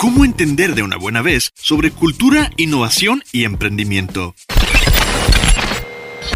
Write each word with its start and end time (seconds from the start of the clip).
¿Cómo 0.00 0.24
entender 0.24 0.74
de 0.74 0.82
una 0.82 0.96
buena 0.96 1.20
vez 1.20 1.50
sobre 1.56 1.90
cultura, 1.90 2.50
innovación 2.56 3.22
y 3.32 3.44
emprendimiento? 3.44 4.34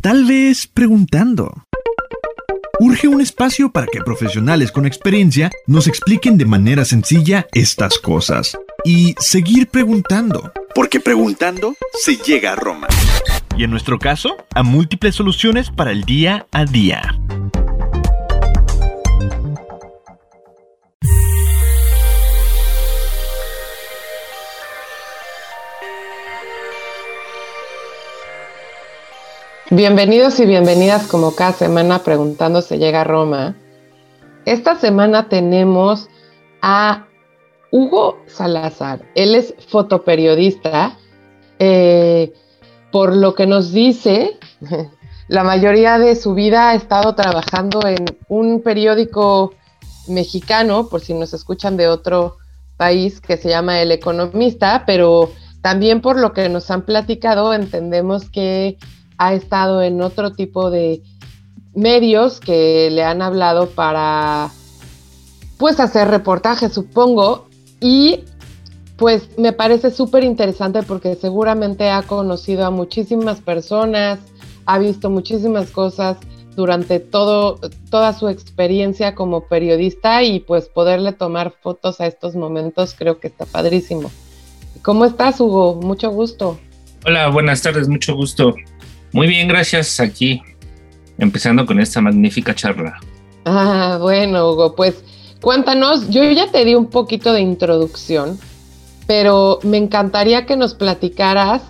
Tal 0.03 0.27
vez 0.27 0.67
preguntando. 0.67 1.65
Urge 2.79 3.09
un 3.09 3.23
espacio 3.23 3.73
para 3.73 3.87
que 3.87 4.03
profesionales 4.03 4.71
con 4.71 4.85
experiencia 4.85 5.51
nos 5.67 5.87
expliquen 5.87 6.37
de 6.37 6.45
manera 6.45 6.85
sencilla 6.85 7.47
estas 7.55 7.99
cosas. 7.99 8.55
Y 8.85 9.15
seguir 9.19 9.69
preguntando. 9.69 10.53
Porque 10.75 11.01
preguntando 11.01 11.75
se 11.99 12.19
llega 12.19 12.53
a 12.53 12.57
Roma. 12.57 12.89
Y 13.57 13.65
en 13.65 13.71
nuestro 13.71 13.99
caso, 13.99 14.37
a 14.55 14.63
múltiples 14.63 15.15
soluciones 15.15 15.71
para 15.71 15.91
el 15.91 16.05
día 16.05 16.47
a 16.53 16.67
día. 16.67 17.19
Bienvenidos 29.75 30.39
y 30.39 30.47
bienvenidas 30.47 31.09
como 31.09 31.35
cada 31.35 31.51
semana 31.51 32.05
preguntando 32.05 32.63
se 32.63 32.79
llega 32.79 33.01
a 33.01 33.05
Roma. 33.05 33.57
Esta 34.45 34.77
semana 34.77 35.29
tenemos 35.29 36.09
a 36.63 37.09
Hugo 37.73 38.19
Salazar. 38.29 39.03
Él 39.17 39.35
es 39.35 39.53
fotoperiodista. 39.67 40.97
Eh, 41.59 42.33
por 42.93 43.17
lo 43.17 43.35
que 43.35 43.49
nos 43.49 43.73
dice, 43.73 44.39
la 45.29 45.43
mayoría 45.43 45.99
de 45.99 46.15
su 46.15 46.35
vida 46.35 46.71
ha 46.71 46.75
estado 46.77 47.17
trabajando 47.17 47.85
en 47.85 48.05
un 48.29 48.63
periódico 48.63 49.55
mexicano, 50.07 50.89
por 50.89 51.01
si 51.01 51.15
nos 51.15 51.35
escuchan 51.35 51.77
de 51.77 51.89
otro 51.89 52.37
país, 52.77 53.21
que 53.21 53.37
se 53.37 53.49
llama 53.49 53.81
El 53.81 53.91
Economista, 53.91 54.85
pero 54.87 55.33
también 55.63 56.01
por 56.01 56.17
lo 56.17 56.33
que 56.33 56.49
nos 56.49 56.71
han 56.71 56.83
platicado, 56.83 57.53
entendemos 57.53 58.31
que 58.31 58.79
ha 59.19 59.35
estado 59.35 59.83
en 59.83 60.01
otro 60.01 60.33
tipo 60.33 60.71
de 60.71 61.03
medios 61.75 62.41
que 62.41 62.89
le 62.91 63.03
han 63.03 63.23
hablado 63.23 63.69
para 63.71 64.51
pues 65.59 65.81
hacer 65.81 66.09
reportajes, 66.09 66.73
supongo, 66.73 67.49
y 67.81 68.21
pues 68.97 69.29
me 69.39 69.53
parece 69.53 69.91
súper 69.91 70.25
interesante 70.25 70.83
porque 70.83 71.15
seguramente 71.17 71.91
ha 71.91 72.03
conocido 72.03 72.65
a 72.65 72.71
muchísimas 72.71 73.41
personas, 73.41 74.21
ha 74.67 74.79
visto 74.79 75.11
muchísimas 75.11 75.71
cosas 75.71 76.17
durante 76.55 77.01
todo, 77.01 77.59
toda 77.91 78.13
su 78.13 78.29
experiencia 78.29 79.15
como 79.15 79.49
periodista 79.49 80.23
y 80.23 80.41
pues 80.41 80.69
poderle 80.69 81.13
tomar 81.13 81.53
fotos 81.63 82.01
a 82.01 82.07
estos 82.07 82.37
momentos 82.37 82.95
creo 82.97 83.19
que 83.19 83.29
está 83.29 83.45
padrísimo. 83.45 84.11
¿Cómo 84.83 85.05
estás, 85.05 85.41
Hugo? 85.41 85.81
Mucho 85.83 86.11
gusto. 86.11 86.59
Hola, 87.07 87.29
buenas 87.29 87.63
tardes, 87.63 87.89
mucho 87.89 88.15
gusto. 88.15 88.55
Muy 89.15 89.29
bien, 89.29 89.47
gracias. 89.47 90.01
Aquí 90.01 90.43
empezando 91.19 91.65
con 91.67 91.79
esta 91.79 92.01
magnífica 92.01 92.53
charla. 92.53 92.99
Ah, 93.45 93.97
bueno, 94.01 94.51
Hugo, 94.51 94.75
pues 94.75 95.05
cuéntanos, 95.41 96.11
yo 96.11 96.25
ya 96.25 96.51
te 96.51 96.65
di 96.65 96.75
un 96.75 96.91
poquito 96.91 97.33
de 97.33 97.41
introducción, 97.41 98.41
pero 99.07 99.61
me 99.63 99.77
encantaría 99.77 100.47
que 100.47 100.57
nos 100.57 100.75
platicaras, 100.75 101.63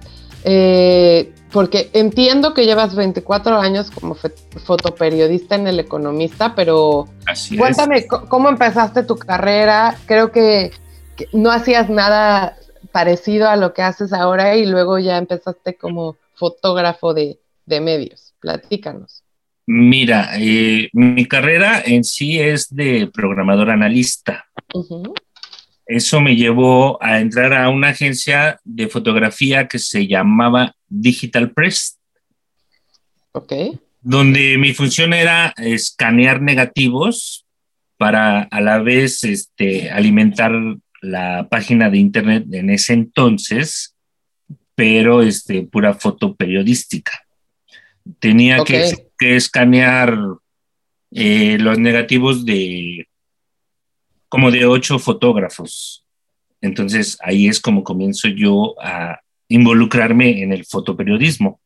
eh, 0.44 1.34
porque 1.52 1.90
entiendo 1.92 2.54
que 2.54 2.64
llevas 2.64 2.94
24 2.94 3.60
años 3.60 3.90
como 3.90 4.16
fotoperiodista 4.64 5.56
en 5.56 5.66
El 5.66 5.80
Economista, 5.80 6.54
pero 6.54 7.08
cuéntame 7.58 8.06
cómo 8.06 8.48
empezaste 8.48 9.02
tu 9.02 9.18
carrera. 9.18 9.98
Creo 10.06 10.32
que, 10.32 10.72
que 11.14 11.28
no 11.34 11.50
hacías 11.50 11.90
nada 11.90 12.56
parecido 12.90 13.50
a 13.50 13.56
lo 13.56 13.74
que 13.74 13.82
haces 13.82 14.14
ahora 14.14 14.56
y 14.56 14.64
luego 14.64 14.98
ya 14.98 15.18
empezaste 15.18 15.76
como 15.76 16.16
fotógrafo 16.34 17.14
de, 17.14 17.38
medios. 17.66 18.34
Platícanos. 18.40 19.22
Mira, 19.66 20.32
eh, 20.38 20.90
mi 20.92 21.26
carrera 21.26 21.82
en 21.84 22.04
sí 22.04 22.38
es 22.38 22.74
de 22.74 23.08
programador 23.12 23.70
analista. 23.70 24.46
Eso 25.86 26.20
me 26.20 26.36
llevó 26.36 27.02
a 27.02 27.20
entrar 27.20 27.54
a 27.54 27.70
una 27.70 27.88
agencia 27.88 28.60
de 28.64 28.88
fotografía 28.88 29.68
que 29.68 29.78
se 29.78 30.06
llamaba 30.06 30.74
Digital 30.88 31.52
Press. 31.52 31.98
Ok. 33.32 33.52
Donde 34.00 34.58
mi 34.58 34.74
función 34.74 35.14
era 35.14 35.54
escanear 35.56 36.42
negativos 36.42 37.46
para 37.96 38.42
a 38.42 38.60
la 38.60 38.78
vez 38.78 39.24
este, 39.24 39.90
alimentar 39.90 40.52
la 41.00 41.48
página 41.48 41.90
de 41.90 41.98
internet 41.98 42.46
en 42.52 42.70
ese 42.70 42.92
entonces 42.92 43.93
pero 44.74 45.22
este, 45.22 45.62
pura 45.62 45.94
foto 45.94 46.34
periodística. 46.34 47.12
Tenía 48.18 48.62
que, 48.64 48.92
escanear 49.18 50.18
eh, 51.12 51.56
los 51.58 51.78
negativos 51.78 52.44
de 52.44 53.08
como 54.28 54.50
de 54.50 54.66
ocho 54.66 54.98
fotógrafos. 54.98 56.04
Entonces 56.60 57.16
ahí 57.20 57.46
es 57.46 57.60
como 57.60 57.84
comienzo 57.84 58.28
yo 58.28 58.74
a 58.82 59.20
involucrarme 59.48 60.42
en 60.42 60.52
el 60.52 60.64
fotoperiodismo, 60.64 61.60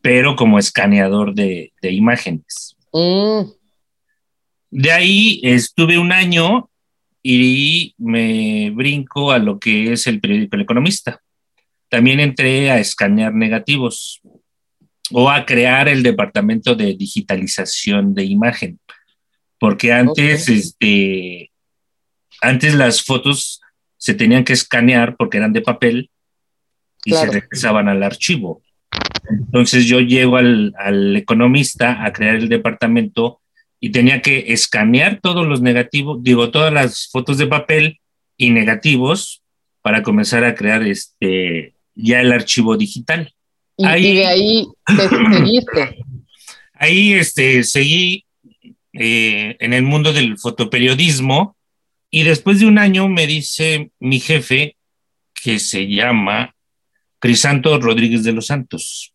pero 0.00 0.34
como 0.34 0.58
escaneador 0.58 1.34
de, 1.34 1.72
imágenes. 1.82 2.76
Mm. 2.92 3.50
De 4.70 4.90
ahí 4.90 5.40
estuve 5.44 5.98
un 5.98 6.12
año 6.12 6.68
y 7.22 7.94
me 7.98 8.70
brinco 8.70 9.30
a 9.30 9.38
lo 9.38 9.58
que 9.58 9.92
es 9.92 10.06
el 10.06 10.20
periódico 10.20 10.56
El 10.56 10.62
Economista 10.62 11.22
también 11.92 12.20
entré 12.20 12.70
a 12.70 12.78
escanear 12.78 13.34
negativos 13.34 14.22
o 15.10 15.28
a 15.28 15.44
crear 15.44 15.88
el 15.88 16.02
departamento 16.02 16.74
de 16.74 16.94
digitalización 16.94 18.14
de 18.14 18.24
imagen, 18.24 18.80
porque 19.58 19.92
antes, 19.92 20.48
este, 20.48 21.52
antes 22.40 22.74
las 22.76 23.02
fotos 23.02 23.60
se 23.98 24.14
tenían 24.14 24.42
que 24.42 24.54
escanear 24.54 25.16
porque 25.18 25.36
eran 25.36 25.52
de 25.52 25.60
papel 25.60 26.10
y 27.04 27.12
se 27.12 27.26
regresaban 27.26 27.90
al 27.90 28.02
archivo. 28.02 28.62
Entonces 29.28 29.84
yo 29.84 30.00
llego 30.00 30.38
al, 30.38 30.72
al, 30.78 31.14
economista 31.14 32.06
a 32.06 32.14
crear 32.14 32.36
el 32.36 32.48
departamento 32.48 33.42
y 33.80 33.90
tenía 33.90 34.22
que 34.22 34.54
escanear 34.54 35.20
todos 35.20 35.46
los 35.46 35.60
negativos, 35.60 36.22
digo, 36.22 36.50
todas 36.50 36.72
las 36.72 37.10
fotos 37.12 37.36
de 37.36 37.48
papel 37.48 38.00
y 38.38 38.48
negativos 38.48 39.42
para 39.82 40.02
comenzar 40.02 40.42
a 40.44 40.54
crear 40.54 40.82
este, 40.84 41.74
ya 41.94 42.20
el 42.20 42.32
archivo 42.32 42.76
digital. 42.76 43.32
Y, 43.76 43.84
ahí, 43.86 44.14
de 44.14 44.26
ahí 44.26 44.66
te 44.86 45.08
seguiste. 45.08 45.98
Ahí 46.74 47.12
este, 47.14 47.62
seguí 47.64 48.24
eh, 48.92 49.56
en 49.60 49.72
el 49.72 49.82
mundo 49.82 50.12
del 50.12 50.38
fotoperiodismo 50.38 51.56
y 52.10 52.24
después 52.24 52.60
de 52.60 52.66
un 52.66 52.78
año 52.78 53.08
me 53.08 53.26
dice 53.26 53.90
mi 53.98 54.20
jefe 54.20 54.76
que 55.32 55.58
se 55.58 55.88
llama 55.88 56.54
Crisanto 57.18 57.78
Rodríguez 57.78 58.24
de 58.24 58.32
los 58.32 58.46
Santos, 58.46 59.14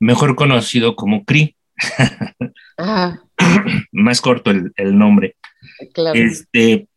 mejor 0.00 0.36
conocido 0.36 0.96
como 0.96 1.24
CRI. 1.24 1.56
Ah. 2.78 3.20
Más 3.92 4.20
corto 4.20 4.50
el, 4.50 4.72
el 4.76 4.98
nombre. 4.98 5.36
Claro. 5.92 6.18
Este, 6.18 6.88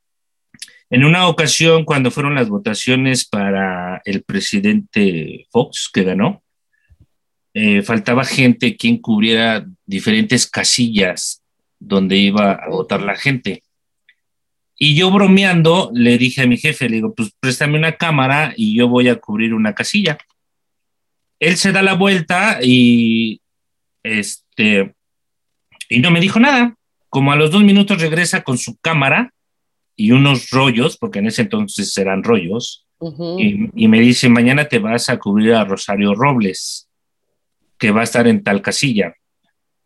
en 0.89 1.03
una 1.03 1.27
ocasión, 1.27 1.83
cuando 1.83 2.11
fueron 2.11 2.35
las 2.35 2.47
votaciones 2.47 3.25
para 3.25 4.01
el 4.05 4.23
presidente 4.23 5.47
Fox, 5.51 5.89
que 5.93 6.03
ganó, 6.03 6.43
eh, 7.53 7.81
faltaba 7.81 8.23
gente 8.23 8.77
quien 8.77 8.97
cubriera 8.97 9.65
diferentes 9.85 10.49
casillas 10.49 11.41
donde 11.79 12.15
iba 12.17 12.53
a 12.53 12.69
votar 12.69 13.01
la 13.01 13.15
gente. 13.15 13.63
Y 14.77 14.95
yo 14.95 15.11
bromeando 15.11 15.89
le 15.93 16.17
dije 16.17 16.43
a 16.43 16.47
mi 16.47 16.57
jefe, 16.57 16.87
le 16.87 16.97
digo, 16.97 17.13
pues 17.15 17.31
préstame 17.39 17.77
una 17.77 17.97
cámara 17.97 18.53
y 18.55 18.77
yo 18.77 18.87
voy 18.87 19.09
a 19.09 19.15
cubrir 19.15 19.53
una 19.53 19.73
casilla. 19.73 20.17
Él 21.39 21.57
se 21.57 21.71
da 21.71 21.81
la 21.81 21.93
vuelta 21.93 22.59
y 22.61 23.41
este 24.03 24.93
y 25.89 25.99
no 25.99 26.11
me 26.11 26.19
dijo 26.19 26.39
nada. 26.39 26.75
Como 27.09 27.31
a 27.31 27.35
los 27.35 27.51
dos 27.51 27.63
minutos 27.63 28.01
regresa 28.01 28.43
con 28.43 28.57
su 28.57 28.77
cámara 28.77 29.33
y 29.97 30.11
unos 30.11 30.51
rollos, 30.51 30.97
porque 30.97 31.19
en 31.19 31.27
ese 31.27 31.41
entonces 31.41 31.97
eran 31.97 32.23
rollos, 32.23 32.85
y, 33.37 33.87
me 33.87 33.99
dice, 33.99 34.29
mañana 34.29 34.65
te 34.65 34.79
vas 34.79 35.09
a 35.09 35.17
cubrir 35.17 35.53
a 35.53 35.65
Rosario 35.65 36.15
Robles, 36.15 36.87
que 37.77 37.91
va 37.91 38.01
a 38.01 38.05
estar 38.05 38.27
en 38.27 38.43
tal 38.43 38.61
casilla. 38.61 39.13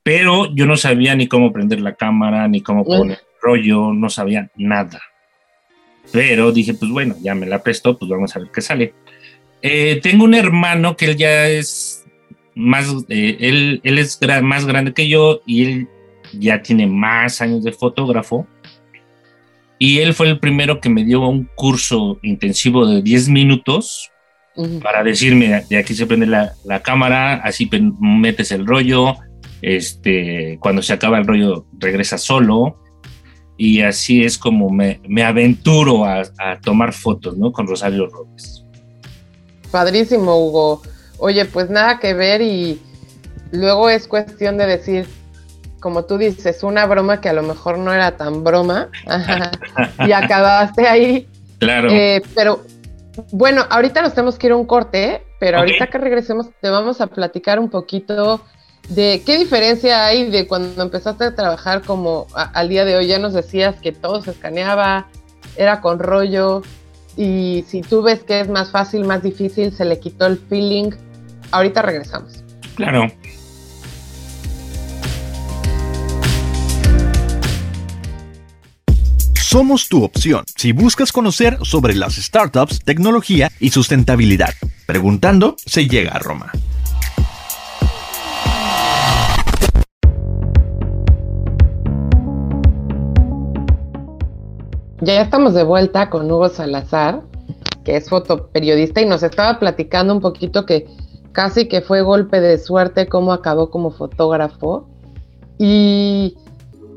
Pero 0.04 0.54
yo 0.54 0.66
no 0.66 0.78
sabía 0.78 1.16
ni 1.16 1.28
cómo 1.28 1.52
prender 1.52 1.81
la 1.81 1.96
cámara, 1.96 2.48
ni 2.48 2.62
cómo 2.62 2.86
poner 2.86 3.19
rollo, 3.42 3.92
no 3.94 4.10
sabía 4.10 4.50
nada. 4.56 5.02
Pero 6.12 6.52
dije, 6.52 6.74
pues 6.74 6.90
bueno, 6.92 7.16
ya 7.22 7.36
me 7.36 7.46
la 7.46 7.63
prestó, 7.63 7.98
pues 7.98 8.10
vamos 8.10 8.36
a 8.36 8.40
ver 8.40 8.50
qué 8.54 8.62
sale. 8.62 8.94
Eh, 9.62 10.00
tengo 10.02 10.24
un 10.24 10.34
hermano 10.34 10.96
que 10.96 11.06
él 11.06 11.18
ya 11.18 11.48
es 11.48 12.06
más, 12.56 12.88
eh, 13.10 13.38
él, 13.40 13.81
él 13.84 14.00
es 14.00 14.19
más 14.42 14.66
grande 14.66 14.94
que 14.94 15.08
yo 15.08 15.42
y 15.46 15.66
él 15.66 15.88
ya 16.34 16.62
tiene 16.62 16.88
más 16.88 17.42
años 17.42 17.63
de 17.63 17.72
fotógrafo 17.72 18.48
y 19.83 19.98
él 19.98 20.13
fue 20.13 20.30
el 20.30 20.39
primero 20.39 20.80
que 20.80 20.89
me 20.89 21.04
dio 21.04 21.28
un 21.28 21.50
curso 21.56 22.19
intensivo 22.22 22.86
de 22.86 23.01
10 23.01 23.30
minutos 23.30 24.12
para 24.83 25.04
decirme, 25.04 25.66
de 25.68 25.78
aquí 25.80 25.95
se 25.95 26.06
prende 26.06 26.28
la, 26.28 26.54
la, 26.66 26.83
cámara, 26.83 27.42
así 27.44 27.68
metes 28.00 28.51
el 28.51 28.68
rollo, 28.68 29.16
este, 29.63 30.60
cuando 30.62 30.83
se 30.83 30.94
acaba 30.94 31.18
el 31.18 31.25
rollo 31.25 31.66
regresa 31.80 32.19
solo, 32.19 32.78
y 33.57 33.81
así 33.81 34.24
es 34.24 34.38
como 34.38 34.69
me, 34.69 35.01
me 35.07 35.24
aventuro 35.24 36.06
a, 36.06 36.22
a, 36.38 36.60
tomar 36.62 36.94
fotos, 36.94 37.36
¿no? 37.36 37.51
Con 37.51 37.66
Rosario 37.66 38.06
Robles. 38.06 38.63
Padrísimo, 39.72 40.45
Hugo. 40.45 40.84
Oye, 41.18 41.45
pues 41.45 41.72
nada 41.72 41.98
que 41.98 42.13
ver 42.13 42.44
y 42.44 42.80
luego 43.51 43.89
es 43.89 44.07
cuestión 44.07 44.60
de 44.60 44.68
decir, 44.68 45.07
como 45.81 46.06
tú 46.06 46.18
dices, 46.18 46.63
una 46.63 46.86
broma 46.86 47.19
que 47.19 47.28
a 47.28 47.33
lo 47.33 47.44
mejor 47.44 47.78
no 47.78 47.92
era 47.92 48.16
tan 48.16 48.44
broma 48.44 48.89
y 50.07 50.12
acabaste 50.13 50.88
ahí. 50.88 51.28
Claro. 51.60 51.89
Eh, 51.92 52.22
pero 52.33 52.62
bueno, 53.31 53.66
ahorita 53.69 54.01
nos 54.01 54.13
tenemos 54.13 54.38
que 54.38 54.48
ir 54.48 54.54
a 54.54 54.56
un 54.56 54.66
corte, 54.66 55.24
pero 55.39 55.57
ahorita 55.57 55.88
que 55.88 55.98
regresemos 55.98 56.48
te 56.62 56.69
vamos 56.69 57.01
a 57.01 57.07
platicar 57.07 57.60
un 57.60 57.69
poquito 57.69 58.42
de 58.89 59.22
qué 59.25 59.38
diferencia 59.38 60.06
hay 60.06 60.30
de 60.30 60.48
cuando 60.48 60.81
empezaste 60.81 61.25
a 61.25 61.36
trabajar 61.36 61.81
como 61.81 62.27
al 62.34 62.69
día 62.69 62.86
de 62.86 62.95
hoy. 62.95 63.07
Ya 63.07 63.19
nos 63.19 63.34
decías 63.34 63.75
que 63.81 63.92
todo 63.92 64.22
se 64.22 64.31
escaneaba, 64.31 65.07
era 65.57 65.81
con 65.81 66.00
rollo, 66.00 66.62
y 67.18 67.66
si 67.68 67.81
tú 67.81 68.01
ves 68.01 68.24
que 68.24 68.39
es 68.39 68.50
más 68.50 68.72
fácil, 68.72 69.06
más 69.06 69.24
difícil, 69.24 69.74
se 69.74 69.86
le 69.86 70.00
quitó 70.00 70.27
el 70.27 70.38
feeling. 70.38 70.92
Ahorita 71.51 71.81
regresamos. 71.81 72.44
Claro. 72.75 73.07
Somos 79.51 79.89
tu 79.89 80.06
opción 80.06 80.45
si 80.56 80.71
buscas 80.71 81.12
conocer 81.12 81.57
sobre 81.63 81.94
las 81.94 82.15
startups, 82.15 82.86
tecnología 82.86 83.50
y 83.59 83.71
sustentabilidad. 83.71 84.53
Preguntando 84.86 85.56
se 85.57 85.89
llega 85.89 86.13
a 86.13 86.19
Roma. 86.19 86.53
Ya 95.01 95.21
estamos 95.21 95.53
de 95.53 95.65
vuelta 95.65 96.09
con 96.09 96.31
Hugo 96.31 96.48
Salazar, 96.48 97.21
que 97.83 97.98
es 97.98 98.07
fotoperiodista 98.07 99.01
y 99.01 99.06
nos 99.06 99.21
estaba 99.21 99.59
platicando 99.59 100.13
un 100.13 100.21
poquito 100.21 100.65
que 100.65 100.88
casi 101.33 101.68
que 101.68 101.81
fue 101.81 102.03
golpe 102.03 102.39
de 102.39 102.57
suerte 102.57 103.09
cómo 103.09 103.33
acabó 103.33 103.69
como 103.69 103.92
fotógrafo. 103.92 104.88
Y 105.59 106.38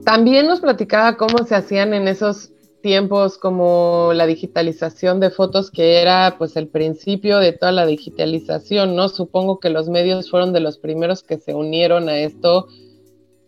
también 0.04 0.46
nos 0.46 0.60
platicaba 0.60 1.16
cómo 1.16 1.44
se 1.44 1.54
hacían 1.54 1.94
en 1.94 2.08
esos 2.08 2.50
tiempos 2.82 3.38
como 3.38 4.10
la 4.14 4.26
digitalización 4.26 5.18
de 5.18 5.30
fotos, 5.30 5.70
que 5.70 6.02
era 6.02 6.36
pues 6.36 6.56
el 6.56 6.68
principio 6.68 7.38
de 7.38 7.52
toda 7.52 7.72
la 7.72 7.86
digitalización, 7.86 8.94
¿no? 8.94 9.08
Supongo 9.08 9.58
que 9.58 9.70
los 9.70 9.88
medios 9.88 10.30
fueron 10.30 10.52
de 10.52 10.60
los 10.60 10.76
primeros 10.76 11.22
que 11.22 11.38
se 11.38 11.54
unieron 11.54 12.10
a 12.10 12.18
esto, 12.18 12.68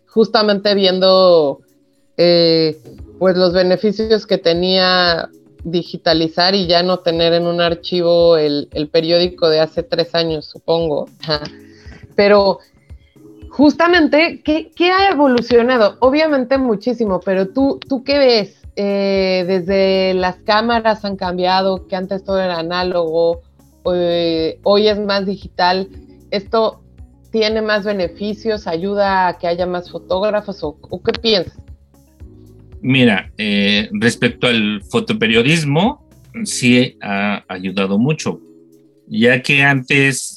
justamente 0.07 0.73
viendo 0.73 1.59
eh, 2.17 2.79
pues 3.19 3.37
los 3.37 3.53
beneficios 3.53 4.25
que 4.25 4.39
tenía 4.39 5.29
digitalizar 5.63 6.55
y 6.55 6.65
ya 6.65 6.81
no 6.81 6.99
tener 6.99 7.33
en 7.33 7.45
un 7.45 7.61
archivo 7.61 8.37
el, 8.37 8.69
el 8.73 8.89
periódico 8.89 9.49
de 9.49 9.59
hace 9.59 9.83
tres 9.83 10.15
años, 10.15 10.45
supongo. 10.45 11.09
Pero 12.15 12.59
Justamente, 13.57 14.43
¿qué, 14.43 14.91
ha 14.91 15.09
evolucionado? 15.09 15.97
Obviamente 15.99 16.59
muchísimo, 16.59 17.19
pero 17.19 17.47
tú, 17.47 17.79
¿tú 17.89 18.03
qué 18.03 18.19
ves? 18.19 18.61
Eh, 18.75 19.45
desde 19.47 20.13
las 20.13 20.35
cámaras 20.35 21.03
han 21.03 21.15
cambiado, 21.15 21.87
que 21.87 21.95
antes 21.95 22.23
todo 22.23 22.39
era 22.39 22.59
análogo, 22.59 23.41
eh, 23.91 24.59
hoy 24.61 24.87
es 24.87 24.99
más 24.99 25.25
digital. 25.25 25.89
¿Esto 26.29 26.83
tiene 27.31 27.63
más 27.63 27.83
beneficios? 27.83 28.67
¿Ayuda 28.67 29.29
a 29.29 29.39
que 29.39 29.47
haya 29.47 29.65
más 29.65 29.89
fotógrafos? 29.89 30.59
¿O, 30.61 31.01
qué 31.01 31.13
piensas? 31.13 31.57
Mira, 32.81 33.31
eh, 33.39 33.89
respecto 33.91 34.45
al 34.45 34.83
fotoperiodismo, 34.83 36.07
sí 36.43 36.95
ha 37.01 37.43
ayudado 37.47 37.97
mucho, 37.97 38.39
ya 39.07 39.41
que 39.41 39.63
antes 39.63 40.36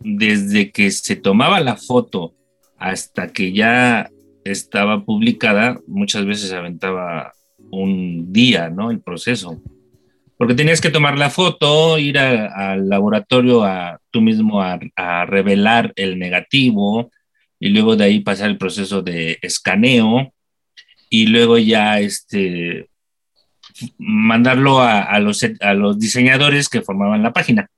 desde 0.00 0.70
que 0.70 0.90
se 0.90 1.16
tomaba 1.16 1.60
la 1.60 1.76
foto 1.76 2.34
hasta 2.78 3.32
que 3.32 3.52
ya 3.52 4.10
estaba 4.44 5.04
publicada, 5.04 5.80
muchas 5.86 6.24
veces 6.24 6.52
aventaba 6.52 7.32
un 7.70 8.32
día, 8.32 8.70
¿no? 8.70 8.90
El 8.90 9.00
proceso. 9.00 9.60
Porque 10.38 10.54
tenías 10.54 10.80
que 10.80 10.90
tomar 10.90 11.18
la 11.18 11.30
foto, 11.30 11.98
ir 11.98 12.18
al 12.18 12.88
laboratorio 12.88 13.64
a 13.64 13.98
tú 14.10 14.20
mismo 14.20 14.62
a, 14.62 14.78
revelar 15.26 15.92
el 15.96 16.18
negativo 16.18 17.10
y 17.58 17.70
luego 17.70 17.96
de 17.96 18.04
ahí 18.04 18.20
pasar 18.20 18.50
el 18.50 18.58
proceso 18.58 19.00
de 19.00 19.38
escaneo 19.40 20.32
y 21.08 21.26
luego 21.26 21.56
ya 21.56 22.00
este, 22.00 22.90
mandarlo 23.98 24.80
a, 24.80 25.18
los, 25.20 25.44
a 25.60 25.74
los 25.74 25.98
diseñadores 25.98 26.68
que 26.68 26.82
formaban 26.82 27.22
la 27.22 27.32
página. 27.32 27.70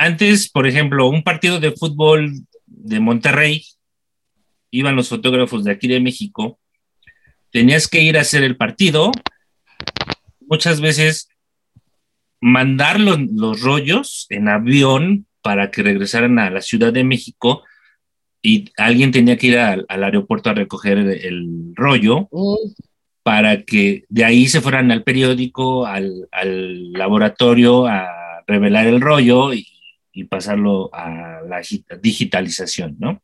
Antes, 0.00 0.48
por 0.48 0.66
ejemplo, 0.66 1.10
un 1.10 1.22
partido 1.22 1.60
de 1.60 1.72
fútbol 1.72 2.32
de 2.64 3.00
Monterrey, 3.00 3.66
iban 4.70 4.96
los 4.96 5.10
fotógrafos 5.10 5.62
de 5.62 5.72
aquí 5.72 5.88
de 5.88 6.00
México, 6.00 6.58
tenías 7.50 7.86
que 7.86 8.00
ir 8.00 8.16
a 8.16 8.22
hacer 8.22 8.42
el 8.42 8.56
partido, 8.56 9.12
muchas 10.40 10.80
veces 10.80 11.28
mandar 12.40 12.98
los, 12.98 13.60
rollos 13.60 14.24
en 14.30 14.48
avión 14.48 15.26
para 15.42 15.70
que 15.70 15.82
regresaran 15.82 16.38
a 16.38 16.48
la 16.48 16.62
Ciudad 16.62 16.94
de 16.94 17.04
México 17.04 17.64
y 18.40 18.72
alguien 18.78 19.12
tenía 19.12 19.36
que 19.36 19.48
ir 19.48 19.58
al, 19.58 19.84
aeropuerto 19.86 20.48
a 20.48 20.54
recoger 20.54 20.96
el, 20.96 21.74
rollo 21.74 22.30
para 23.22 23.64
que 23.64 24.04
de 24.08 24.24
ahí 24.24 24.48
se 24.48 24.62
fueran 24.62 24.90
al 24.92 25.02
periódico, 25.02 25.84
al, 25.84 26.26
al 26.32 26.90
laboratorio 26.94 27.86
a 27.86 28.42
revelar 28.46 28.86
el 28.86 29.02
rollo 29.02 29.52
y 29.52 29.66
y 30.12 30.24
pasarlo 30.24 30.90
a 30.92 31.42
la 31.48 31.62
digitalización, 32.00 32.96
¿no? 32.98 33.22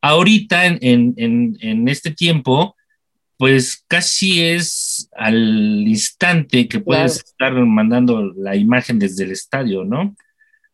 Ahorita, 0.00 0.66
en, 0.66 1.14
en, 1.16 1.56
en 1.60 1.88
este 1.88 2.10
tiempo, 2.10 2.74
pues 3.42 3.84
casi 3.88 4.40
es 4.40 5.08
al 5.16 5.84
instante 5.86 6.68
que 6.68 6.78
puedes 6.80 7.16
estar 7.16 7.52
mandando 7.52 8.32
la 8.36 8.54
imagen 8.54 9.00
desde 9.00 9.24
el 9.24 9.32
estadio, 9.32 9.84
¿no? 9.84 10.14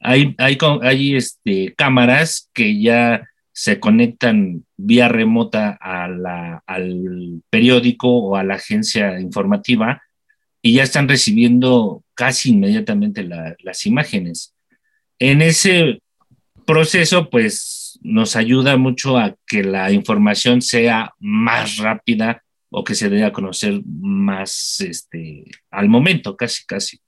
Hay, 0.01 0.35
hay, 0.39 0.59
hay 0.83 1.17
este, 1.17 1.75
cámaras 1.75 2.51
que 2.53 2.81
ya 2.81 3.27
se 3.53 3.81
conectan 3.81 4.67
vía 4.77 5.09
remota 5.09 5.79
a 5.81 6.09
la, 6.09 6.63
al 6.67 7.43
periódico 7.51 8.09
o 8.09 8.37
a 8.37 8.45
la 8.45 8.57
agencia 8.57 9.19
informativa 9.19 10.03
y 10.61 10.75
ya 10.75 10.83
están 10.83 11.09
recibiendo 11.09 12.05
casi 12.15 12.51
inmediatamente 12.51 13.27
las 13.61 13.87
imágenes. 13.87 14.55
En 15.19 15.43
ese 15.43 16.01
proceso, 16.65 17.31
pues 17.31 17.99
nos 18.03 18.37
ayuda 18.37 18.77
mucho 18.77 19.19
a 19.19 19.37
que 19.47 19.65
la 19.65 19.91
información 19.91 20.63
sea 20.63 21.13
más 21.19 21.79
rápida 21.79 22.43
o 22.71 22.85
que 22.85 22.95
se 22.95 23.09
dé 23.09 23.25
a 23.25 23.33
conocer 23.33 23.81
más 23.87 24.81
este, 24.81 25.45
al 25.71 25.89
momento, 25.89 26.37
casi, 26.37 26.65
casi. 26.67 27.01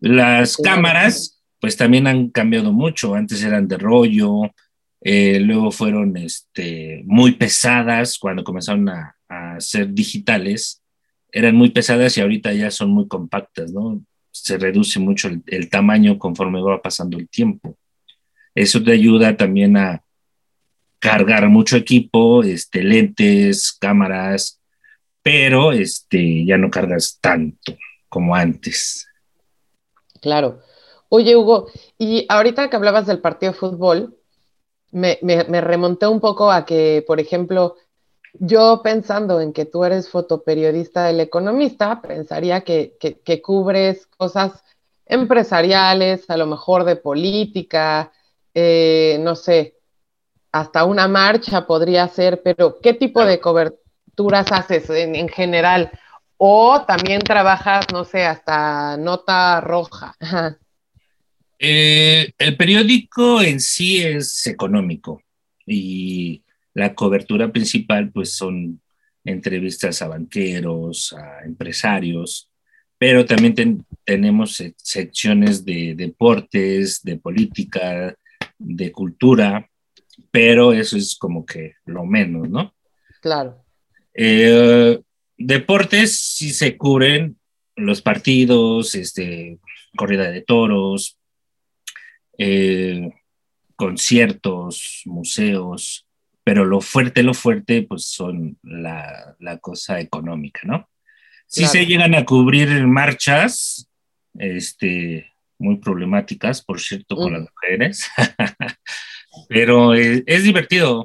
Las 0.00 0.56
cámaras, 0.56 1.40
pues 1.60 1.76
también 1.76 2.06
han 2.06 2.30
cambiado 2.30 2.72
mucho. 2.72 3.14
Antes 3.14 3.42
eran 3.42 3.66
de 3.68 3.78
rollo, 3.78 4.52
eh, 5.00 5.40
luego 5.40 5.70
fueron 5.70 6.16
este, 6.16 7.02
muy 7.06 7.32
pesadas 7.32 8.18
cuando 8.18 8.44
comenzaron 8.44 8.88
a, 8.88 9.14
ser 9.58 9.92
digitales. 9.92 10.82
Eran 11.32 11.56
muy 11.56 11.70
pesadas 11.70 12.16
y 12.16 12.20
ahorita 12.20 12.52
ya 12.54 12.70
son 12.70 12.90
muy 12.90 13.08
compactas, 13.08 13.72
¿no? 13.72 14.00
Se 14.48 14.56
reduce 14.56 14.98
mucho 14.98 15.28
el, 15.46 15.68
tamaño 15.68 16.18
conforme 16.18 16.62
va 16.62 16.80
pasando 16.80 17.18
el 17.18 17.28
tiempo. 17.28 17.76
Eso 18.54 18.82
te 18.82 18.92
ayuda 18.92 19.36
también 19.36 19.76
a 19.76 20.02
cargar 20.98 21.46
mucho 21.50 21.76
equipo, 21.76 22.42
este, 22.42 22.82
lentes, 22.82 23.72
cámaras, 23.78 24.58
pero 25.22 25.72
este, 25.72 26.46
ya 26.46 26.56
no 26.56 26.70
cargas 26.70 27.18
tanto 27.20 27.76
como 28.08 28.34
antes. 28.34 29.06
Claro. 30.22 30.60
Oye, 31.10 31.36
Hugo, 31.36 31.70
y 31.98 32.24
ahorita 32.30 32.70
que 32.70 32.76
hablabas 32.76 33.06
del 33.06 33.20
partido 33.20 33.52
de 33.52 33.58
fútbol, 33.58 34.16
me, 34.90 35.18
me 35.22 35.60
remonté 35.60 36.06
un 36.06 36.20
poco 36.20 36.50
a 36.50 36.64
que, 36.64 37.04
por 37.06 37.20
ejemplo, 37.20 37.76
yo 38.40 38.80
pensando 38.82 39.40
en 39.40 39.52
que 39.52 39.64
tú 39.64 39.84
eres 39.84 40.08
fotoperiodista 40.08 41.04
del 41.04 41.20
economista, 41.20 42.00
pensaría 42.00 42.62
que, 42.62 42.96
cubres 43.42 44.06
cosas 44.16 44.64
empresariales, 45.06 46.28
a 46.28 46.36
lo 46.36 46.46
mejor 46.46 46.84
de 46.84 46.96
política, 46.96 48.12
eh, 48.54 49.18
no 49.20 49.34
sé, 49.34 49.76
hasta 50.52 50.84
una 50.84 51.08
marcha 51.08 51.66
podría 51.66 52.08
ser, 52.08 52.42
pero 52.42 52.78
¿qué 52.80 52.94
tipo 52.94 53.24
de 53.24 53.40
cobertura? 53.40 53.88
lecturas 54.18 54.50
haces 54.50 54.90
en, 54.90 55.28
general? 55.28 55.90
O 56.36 56.82
también 56.86 57.20
trabajas, 57.20 57.86
no 57.92 58.04
sé, 58.04 58.24
hasta 58.24 58.96
nota 58.96 59.60
roja. 59.60 60.16
Eh, 61.60 62.30
el 62.38 62.56
periódico 62.56 63.42
en 63.42 63.58
sí 63.60 64.00
es 64.00 64.46
económico 64.46 65.20
y 65.66 66.44
la 66.74 66.94
cobertura 66.94 67.50
principal 67.52 68.10
pues 68.10 68.32
son 68.32 68.80
entrevistas 69.24 70.00
a 70.02 70.08
banqueros, 70.08 71.12
a 71.12 71.44
empresarios, 71.44 72.50
pero 72.98 73.24
también 73.24 73.84
tenemos 74.04 74.62
secciones 74.76 75.64
de 75.64 75.94
deportes, 75.94 77.02
de 77.02 77.16
política, 77.16 78.16
de 78.58 78.92
cultura, 78.92 79.68
pero 80.30 80.72
eso 80.72 80.96
es 80.96 81.16
como 81.16 81.46
que 81.46 81.74
lo 81.84 82.04
menos, 82.04 82.48
¿no? 82.48 82.74
Claro. 83.20 83.64
Eh, 84.14 85.00
deportes 85.36 86.18
sí 86.20 86.50
se 86.50 86.76
cubren 86.76 87.38
los 87.76 88.02
partidos, 88.02 88.96
este, 88.96 89.60
corrida 89.96 90.30
de 90.30 90.42
toros, 90.42 91.18
eh, 92.36 93.10
conciertos, 93.76 95.02
museos, 95.04 96.07
pero 96.48 96.64
lo 96.64 96.80
fuerte, 96.80 97.22
lo 97.22 97.34
fuerte, 97.34 97.82
pues 97.82 98.06
son 98.06 98.58
la, 98.62 99.36
cosa 99.60 100.00
económica, 100.00 100.62
¿no? 100.64 100.88
Sí 101.46 101.66
se 101.66 101.84
llegan 101.84 102.14
a 102.14 102.24
cubrir 102.24 102.86
marchas, 102.86 103.86
este, 104.38 105.30
muy 105.58 105.76
problemáticas, 105.76 106.64
por 106.64 106.80
cierto, 106.80 107.16
con 107.16 107.34
las 107.34 107.42
mujeres, 107.42 108.08
pero 109.50 109.92
es, 109.92 110.42
divertido, 110.42 111.04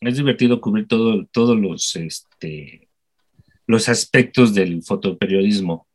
es 0.00 0.16
divertido 0.16 0.58
cubrir 0.58 0.88
todo, 0.88 1.26
todos 1.26 1.60
los, 1.60 1.94
este, 1.94 2.88
los 3.66 3.90
aspectos 3.90 4.54
del 4.54 4.82
fotoperiodismo. 4.82 5.86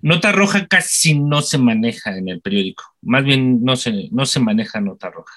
Nota 0.00 0.32
roja 0.32 0.66
casi 0.66 1.18
no 1.18 1.42
se 1.42 1.58
maneja 1.58 2.16
en 2.16 2.30
el 2.30 2.40
periódico, 2.40 2.82
más 3.02 3.24
bien 3.24 3.62
no 3.62 3.76
se, 3.76 4.08
no 4.10 4.24
se 4.24 4.40
maneja 4.40 4.80
nota 4.80 5.10
roja. 5.10 5.34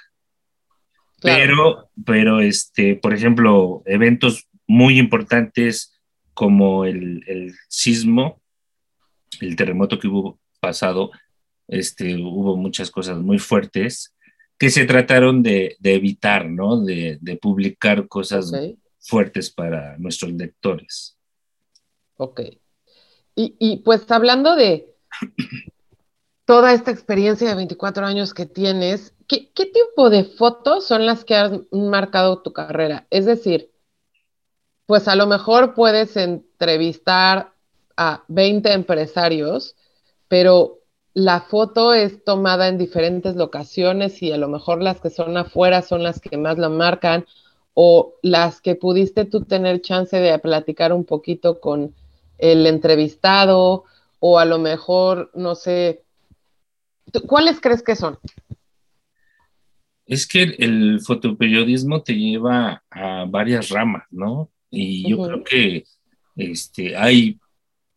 Pero, 1.22 1.90
pero 2.06 2.40
este, 2.40 2.96
por 2.96 3.14
ejemplo, 3.14 3.84
eventos 3.86 4.48
muy 4.68 5.00
importantes 5.00 5.94
como 6.34 6.86
el, 6.86 7.24
el 7.28 7.54
sismo, 7.68 8.42
el 9.42 9.56
terremoto 9.56 10.00
que 10.00 10.08
hubo 10.08 10.40
pasado, 10.60 11.12
este, 11.68 12.16
hubo 12.16 12.58
muchas 12.58 12.90
cosas 12.92 13.18
muy 13.18 13.40
fuertes 13.40 14.16
que 14.58 14.70
se 14.70 14.86
trataron 14.86 15.42
de, 15.42 15.78
evitar, 15.84 16.50
¿no? 16.50 16.84
De, 16.84 17.40
publicar 17.42 18.08
cosas 18.08 18.52
fuertes 19.00 19.50
para 19.50 19.98
nuestros 19.98 20.34
lectores. 20.34 21.18
Ok. 22.18 22.42
Y, 23.36 23.78
pues 23.86 24.12
hablando 24.12 24.58
de 24.58 24.94
toda 26.44 26.74
esta 26.74 26.92
experiencia 26.92 27.48
de 27.48 27.56
24 27.56 28.06
años 28.06 28.34
que 28.34 28.46
tienes, 28.46 29.14
¿qué, 29.30 29.50
¿qué, 29.54 29.68
tipo 29.68 30.10
de 30.10 30.26
fotos 30.26 30.86
son 30.86 31.06
las 31.06 31.24
que 31.24 31.36
han 31.36 31.68
marcado 31.72 32.42
tu 32.42 32.52
carrera? 32.52 33.08
Es 33.12 33.26
decir, 33.26 33.72
pues 34.86 35.08
a 35.08 35.16
lo 35.16 35.28
mejor 35.28 35.76
puedes 35.76 36.18
entrevistar 36.18 37.54
a 37.96 38.24
20 38.28 38.74
empresarios, 38.74 39.76
pero 40.28 40.80
la 41.14 41.42
foto 41.42 41.94
es 41.94 42.24
tomada 42.24 42.68
en 42.68 42.78
diferentes 42.78 43.36
locaciones 43.36 44.22
y 44.24 44.32
a 44.32 44.38
lo 44.38 44.48
mejor 44.48 44.82
las 44.82 45.00
que 45.00 45.10
son 45.10 45.38
afuera 45.38 45.82
son 45.84 46.04
las 46.04 46.20
que 46.20 46.38
más 46.38 46.58
la 46.58 46.70
marcan 46.70 47.26
o 47.74 48.16
las 48.24 48.62
que 48.62 48.76
pudiste 48.76 49.26
tú 49.26 49.46
tener 49.46 49.82
chance 49.82 50.18
de 50.18 50.38
platicar 50.40 50.92
un 50.92 51.06
poquito 51.06 51.60
con 51.60 51.94
el 52.40 52.66
entrevistado 52.66 53.84
o 54.20 54.40
a 54.40 54.46
lo 54.46 54.58
mejor, 54.58 55.32
no 55.34 55.56
sé, 55.56 56.04
¿cuáles 57.28 57.62
crees 57.62 57.84
que 57.84 57.96
son? 57.96 58.18
Es 60.10 60.28
que 60.28 60.44
el 60.60 61.00
fotoperiodismo 61.00 62.04
te 62.04 62.14
lleva 62.14 62.84
a 62.92 63.26
varias 63.26 63.70
ramas, 63.70 64.04
¿no? 64.12 64.52
Y 64.70 65.10
yo 65.10 65.24
creo 65.24 65.44
que 65.44 65.84
este, 66.36 66.98
hay 66.98 67.40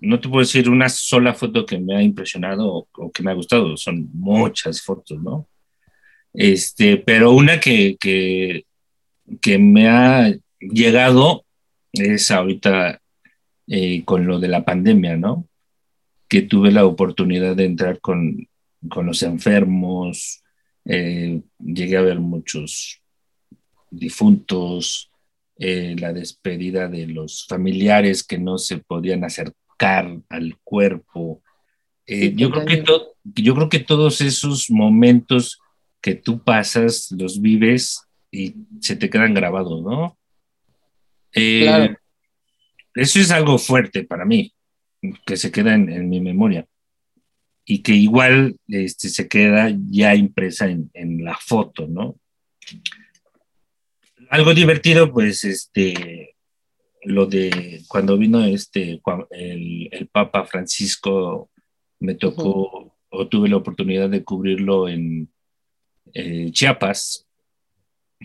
no 0.02 0.18
te 0.18 0.28
puedo 0.28 0.40
decir 0.40 0.68
una 0.68 0.88
sola 0.88 1.32
foto 1.32 1.64
que 1.64 1.78
me 1.78 1.96
ha 1.96 2.02
impresionado 2.02 2.88
o, 2.92 3.12
que 3.12 3.22
me 3.22 3.30
ha 3.30 3.34
gustado, 3.34 3.76
son 3.76 4.10
muchas 4.12 4.82
fotos, 4.82 5.22
¿no? 5.22 5.48
Este, 6.34 6.96
pero 6.96 7.30
una 7.30 7.60
que, 7.60 7.96
que, 7.98 9.58
me 9.58 9.88
ha 9.88 10.34
llegado 10.58 11.44
es 11.92 12.30
ahorita 12.32 13.00
eh, 13.68 14.02
con 14.04 14.26
lo 14.26 14.40
de 14.40 14.48
la 14.48 14.64
pandemia, 14.64 15.16
¿no? 15.16 15.46
Que 16.28 16.42
tuve 16.42 16.72
la 16.72 16.84
oportunidad 16.84 17.54
de 17.54 17.66
entrar 17.66 18.00
con, 18.00 18.48
los 18.80 19.22
enfermos, 19.22 20.41
eh, 20.84 21.40
llegué 21.58 21.96
a 21.96 22.02
ver 22.02 22.18
muchos 22.18 23.00
difuntos, 23.90 25.10
eh, 25.56 25.94
la 25.98 26.12
despedida 26.12 26.88
de 26.88 27.06
los 27.06 27.46
familiares 27.46 28.24
que 28.24 28.38
no 28.38 28.58
se 28.58 28.78
podían 28.78 29.24
acercar 29.24 30.18
al 30.28 30.58
cuerpo. 30.64 31.42
Eh, 32.06 32.32
yo, 32.34 32.50
creo 32.50 32.66
que 32.66 32.84
yo 33.24 33.54
creo 33.54 33.68
que 33.68 33.78
todos 33.78 34.20
esos 34.20 34.70
momentos 34.70 35.60
que 36.00 36.14
tú 36.14 36.42
pasas, 36.42 37.12
los 37.12 37.40
vives 37.40 38.02
y 38.30 38.54
se 38.80 38.96
te 38.96 39.08
quedan 39.08 39.34
grabados, 39.34 39.82
¿no? 39.82 40.18
Eso 42.94 43.20
es 43.20 43.30
algo 43.30 43.58
fuerte 43.58 44.04
para 44.04 44.24
mí, 44.24 44.52
que 45.24 45.36
se 45.36 45.50
queda 45.50 45.74
en, 45.74 46.08
mi 46.08 46.20
memoria 46.20 46.66
y 47.64 47.82
que 47.82 47.92
igual 47.92 48.56
este, 48.68 49.08
se 49.08 49.28
queda 49.28 49.72
ya 49.90 50.14
impresa 50.14 50.68
en, 50.68 50.90
en, 50.94 51.24
la 51.24 51.36
foto, 51.36 51.86
¿no? 51.86 52.16
Algo 54.30 54.54
divertido, 54.54 55.12
pues, 55.12 55.44
este, 55.44 56.34
lo 57.04 57.26
de 57.26 57.82
cuando 57.88 58.16
vino 58.16 58.44
este, 58.44 59.00
el, 59.30 60.08
Papa 60.10 60.44
Francisco, 60.44 61.50
me 62.00 62.14
tocó 62.14 62.96
o 63.10 63.28
tuve 63.28 63.48
la 63.48 63.56
oportunidad 63.56 64.08
de 64.08 64.24
cubrirlo 64.24 64.88
en 64.88 65.28
eh, 66.14 66.50
Chiapas, 66.50 67.26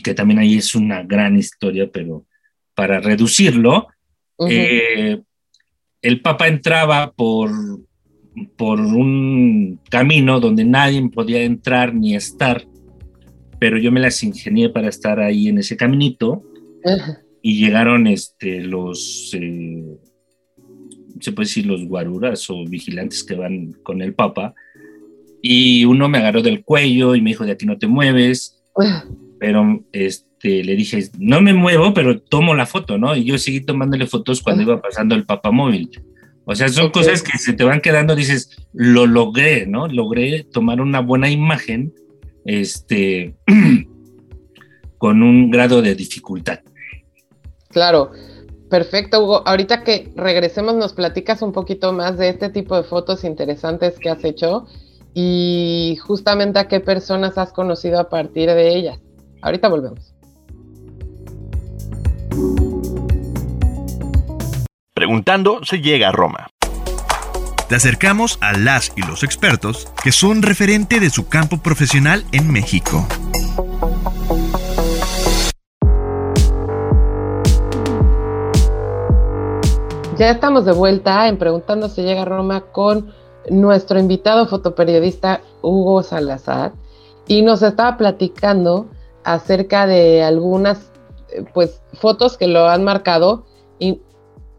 que 0.04 0.14
también 0.14 0.40
ahí 0.40 0.58
es 0.58 0.76
una 0.76 1.04
gran 1.04 1.38
historia, 1.38 1.90
pero 1.92 2.26
para 2.74 3.00
reducirlo, 3.00 3.88
eh, 4.50 5.22
el 6.02 6.22
Papa 6.22 6.48
entraba 6.48 7.12
por, 7.12 7.52
por 8.56 8.80
un 8.80 9.80
camino 9.90 10.40
donde 10.40 10.66
nadie 10.66 11.08
podía 11.10 11.44
entrar 11.44 11.94
ni 11.94 12.16
estar, 12.16 12.66
pero 13.60 13.78
yo 13.78 13.92
me 13.92 14.00
las 14.00 14.22
ingenié 14.24 14.70
para 14.70 14.90
estar 14.90 15.20
ahí 15.20 15.48
en 15.48 15.58
ese 15.58 15.78
caminito 15.78 16.44
y 17.42 17.60
llegaron 17.60 18.08
este, 18.08 18.62
los, 18.62 19.32
eh, 19.34 19.84
se 21.20 21.32
puede 21.32 21.48
decir, 21.48 21.66
los 21.66 21.86
guaruras 21.86 22.50
o 22.50 22.64
vigilantes 22.66 23.24
que 23.24 23.36
van 23.36 23.74
con 23.84 24.02
el 24.02 24.14
Papa, 24.14 24.54
y 25.42 25.86
uno 25.86 26.10
me 26.10 26.18
agarró 26.18 26.42
del 26.42 26.64
cuello 26.64 27.16
y 27.16 27.22
me 27.22 27.32
dijo, 27.32 27.46
de 27.46 27.52
aquí 27.54 27.66
no 27.66 27.78
te 27.78 27.88
mueves, 27.88 28.62
pero 29.40 29.84
este, 29.92 30.64
le 30.64 30.76
dije, 30.76 31.10
no 31.20 31.42
me 31.42 31.54
muevo, 31.54 31.94
pero 31.94 32.20
tomo 32.20 32.56
la 32.56 32.66
foto, 32.66 32.98
¿no? 32.98 33.16
Y 33.16 33.24
yo 33.24 33.38
seguí 33.38 33.62
tomándole 33.62 34.08
fotos 34.08 34.42
cuando 34.42 34.64
iba 34.64 34.82
pasando 34.82 35.16
el 35.16 35.26
Papa 35.26 35.52
móvil. 35.52 35.90
O 36.50 36.56
sea, 36.56 36.70
son 36.70 36.92
cosas 36.92 37.22
que 37.22 37.38
se 37.38 37.52
te 37.52 37.66
van 37.66 37.82
quedando, 37.82 38.16
dices, 38.16 38.50
lo 38.72 39.06
logré, 39.06 39.68
¿no? 39.68 39.88
Logré 39.90 40.46
tomar 40.46 40.80
una 40.80 41.02
buena 41.02 41.30
imagen, 41.30 41.94
este, 42.46 43.36
con 44.98 45.24
un 45.24 45.52
grado 45.52 45.82
de 45.82 45.94
dificultad. 45.94 46.60
Claro, 47.68 48.12
perfecto, 48.70 49.22
Hugo. 49.22 49.46
Ahorita 49.46 49.84
que 49.84 50.14
regresemos, 50.16 50.76
nos 50.76 50.94
platicas 50.94 51.42
un 51.42 51.52
poquito 51.52 51.92
más 51.92 52.18
de 52.18 52.30
este 52.30 52.48
tipo 52.48 52.78
de 52.78 52.84
fotos 52.84 53.26
interesantes 53.26 54.00
que 54.00 54.10
has 54.10 54.24
hecho 54.24 54.68
y 55.14 55.98
justamente 56.02 56.60
a 56.60 56.70
qué 56.70 56.80
personas 56.80 57.38
has 57.38 57.52
conocido 57.52 58.00
a 58.00 58.08
partir 58.08 58.48
de 58.48 58.74
ellas. 58.74 59.00
Ahorita 59.42 59.68
volvemos. 59.68 60.17
Preguntando 64.98 65.64
se 65.64 65.80
llega 65.80 66.10
a 66.10 66.12
Roma. 66.12 66.48
Te 67.70 67.76
acercamos 67.76 68.40
a 68.42 68.58
las 68.58 68.92
y 68.96 69.02
los 69.04 69.22
expertos 69.22 69.88
que 70.04 70.12
son 70.12 70.42
referente 70.42 71.00
de 71.00 71.12
su 71.12 71.30
campo 71.30 71.58
profesional 71.58 72.26
en 72.32 72.52
México. 72.52 73.06
Ya 80.18 80.32
estamos 80.32 80.66
de 80.66 80.72
vuelta 80.72 81.28
en 81.28 81.38
Preguntando 81.38 81.90
si 81.90 82.02
llega 82.02 82.24
a 82.24 82.26
Roma 82.26 82.62
con 82.62 83.14
nuestro 83.52 84.00
invitado 84.00 84.48
fotoperiodista 84.48 85.42
Hugo 85.62 86.02
Salazar 86.02 86.74
y 87.28 87.44
nos 87.44 87.62
estaba 87.62 87.98
platicando 87.98 88.90
acerca 89.24 89.86
de 89.86 90.24
algunas 90.24 90.92
eh, 91.30 91.46
pues 91.54 91.84
fotos 91.94 92.36
que 92.36 92.48
lo 92.48 92.68
han 92.68 92.84
marcado 92.84 93.46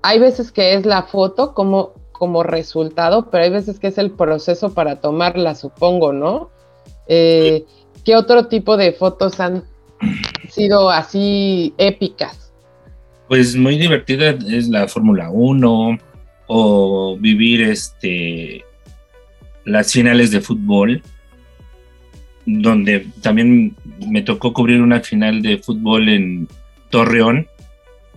hay 0.02 0.18
veces 0.18 0.52
que 0.52 0.74
es 0.74 0.86
la 0.86 1.02
foto 1.04 1.54
como, 1.54 1.94
como 2.12 2.42
resultado, 2.42 3.30
pero 3.30 3.44
hay 3.44 3.50
veces 3.50 3.78
que 3.78 3.88
es 3.88 3.98
el 3.98 4.10
proceso 4.10 4.74
para 4.74 5.00
tomarla, 5.00 5.54
supongo, 5.54 6.12
¿no? 6.12 6.50
Eh, 7.08 7.64
¿Qué 8.04 8.16
otro 8.16 8.46
tipo 8.46 8.76
de 8.76 8.92
fotos 8.92 9.40
han 9.40 9.64
sido 10.48 10.90
así 10.90 11.74
épicas? 11.78 12.52
Pues 13.28 13.56
muy 13.56 13.76
divertida 13.76 14.30
es 14.30 14.68
la 14.68 14.88
Fórmula 14.88 15.30
1 15.30 15.98
o 16.46 17.16
vivir 17.18 17.62
este 17.62 18.64
las 19.64 19.92
finales 19.92 20.30
de 20.30 20.40
fútbol, 20.40 21.02
donde 22.46 23.06
también 23.20 23.76
me 24.06 24.22
tocó 24.22 24.54
cubrir 24.54 24.80
una 24.80 25.00
final 25.00 25.42
de 25.42 25.58
fútbol 25.58 26.08
en 26.08 26.48
Torreón, 26.88 27.46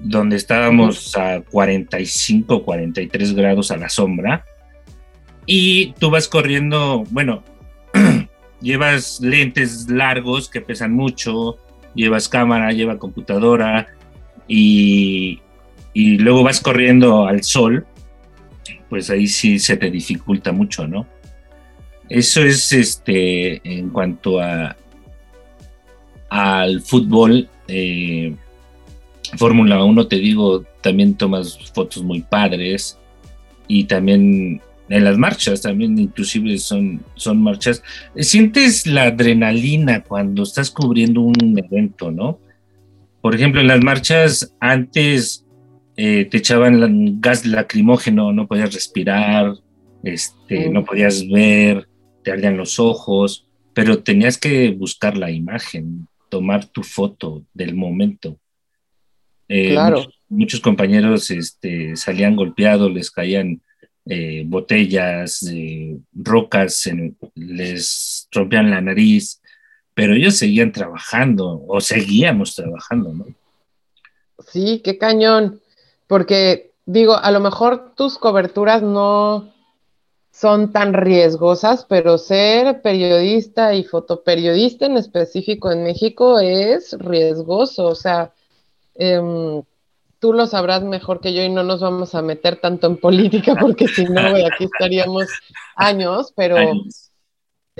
donde 0.03 0.35
estábamos 0.35 1.15
a 1.15 1.41
45, 1.41 2.63
43 2.63 3.33
grados 3.33 3.71
a 3.71 3.77
la 3.77 3.89
sombra, 3.89 4.45
y 5.45 5.93
tú 5.93 6.09
vas 6.09 6.27
corriendo, 6.27 7.03
bueno, 7.09 7.43
llevas 8.61 9.19
lentes 9.21 9.89
largos 9.89 10.49
que 10.49 10.61
pesan 10.61 10.93
mucho, 10.93 11.57
llevas 11.95 12.29
cámara, 12.29 12.71
lleva 12.71 12.97
computadora, 12.97 13.87
y, 14.47 15.41
y 15.93 16.17
luego 16.17 16.43
vas 16.43 16.61
corriendo 16.61 17.27
al 17.27 17.43
sol, 17.43 17.85
pues 18.89 19.09
ahí 19.09 19.27
sí 19.27 19.59
se 19.59 19.77
te 19.77 19.89
dificulta 19.89 20.51
mucho, 20.51 20.87
¿no? 20.87 21.07
Eso 22.09 22.41
es 22.43 22.73
este 22.73 23.61
en 23.63 23.89
cuanto 23.89 24.41
a 24.41 24.75
al 26.31 26.81
fútbol. 26.81 27.47
Eh, 27.67 28.35
Fórmula 29.37 29.83
1, 29.83 30.07
te 30.07 30.17
digo, 30.17 30.65
también 30.81 31.15
tomas 31.15 31.57
fotos 31.73 32.03
muy 32.03 32.21
padres 32.21 32.97
y 33.67 33.85
también 33.85 34.61
en 34.89 35.03
las 35.05 35.17
marchas, 35.17 35.61
también 35.61 35.97
inclusive 35.97 36.57
son, 36.57 37.01
son 37.15 37.41
marchas. 37.41 37.81
Sientes 38.17 38.85
la 38.85 39.03
adrenalina 39.03 40.03
cuando 40.03 40.43
estás 40.43 40.69
cubriendo 40.69 41.21
un 41.21 41.57
evento, 41.57 42.11
¿no? 42.11 42.39
Por 43.21 43.35
ejemplo, 43.35 43.61
en 43.61 43.67
las 43.67 43.81
marchas 43.81 44.53
antes 44.59 45.45
eh, 45.95 46.25
te 46.25 46.37
echaban 46.37 47.21
gas 47.21 47.45
lacrimógeno, 47.45 48.33
no 48.33 48.47
podías 48.47 48.73
respirar, 48.73 49.53
este, 50.03 50.69
no 50.69 50.83
podías 50.83 51.27
ver, 51.29 51.87
te 52.23 52.31
ardían 52.31 52.57
los 52.57 52.79
ojos, 52.79 53.47
pero 53.73 54.03
tenías 54.03 54.37
que 54.37 54.71
buscar 54.71 55.15
la 55.17 55.31
imagen, 55.31 56.07
tomar 56.29 56.65
tu 56.65 56.83
foto 56.83 57.45
del 57.53 57.75
momento. 57.75 58.40
Eh, 59.53 59.71
claro. 59.71 60.05
Muchos, 60.29 60.61
compañeros 60.61 61.29
este, 61.29 61.97
salían 61.97 62.37
golpeados, 62.37 62.89
les 62.89 63.11
caían 63.11 63.61
eh, 64.05 64.43
botellas, 64.45 65.43
eh, 65.51 65.97
rocas, 66.13 66.89
les 67.35 68.29
rompían 68.31 68.71
la 68.71 68.79
nariz, 68.79 69.41
pero 69.93 70.13
ellos 70.13 70.37
seguían 70.37 70.71
trabajando 70.71 71.65
o 71.67 71.81
seguíamos 71.81 72.55
trabajando, 72.55 73.13
¿no? 73.13 73.25
Sí, 74.47 74.81
qué 74.85 74.97
cañón, 74.97 75.59
porque 76.07 76.71
digo, 76.85 77.17
a 77.17 77.29
lo 77.31 77.41
mejor 77.41 77.93
tus 77.95 78.17
coberturas 78.17 78.81
no, 78.81 79.53
son 80.31 80.71
tan 80.71 80.93
riesgosas, 80.93 81.85
pero 81.89 82.17
ser 82.17 82.81
periodista 82.81 83.73
y 83.73 83.83
fotoperiodista 83.83 84.85
en 84.85 84.95
específico 84.95 85.73
en 85.73 85.83
México 85.83 86.39
es 86.39 86.93
riesgoso. 86.97 87.87
O 87.87 87.95
sea, 87.95 88.31
em, 88.95 89.63
tú 90.19 90.33
lo 90.33 90.45
sabrás 90.45 90.83
mejor 90.83 91.19
que 91.19 91.33
yo 91.33 91.41
y 91.41 91.49
no 91.49 91.63
nos 91.63 91.81
vamos 91.81 92.13
a 92.15 92.21
meter 92.21 92.57
tanto 92.57 92.87
en 92.87 92.97
política 92.97 93.55
porque 93.59 93.87
si 93.87 94.05
no, 94.05 94.21
aquí 94.21 94.65
estaríamos 94.65 95.27
años, 95.75 96.33
pero 96.35 96.57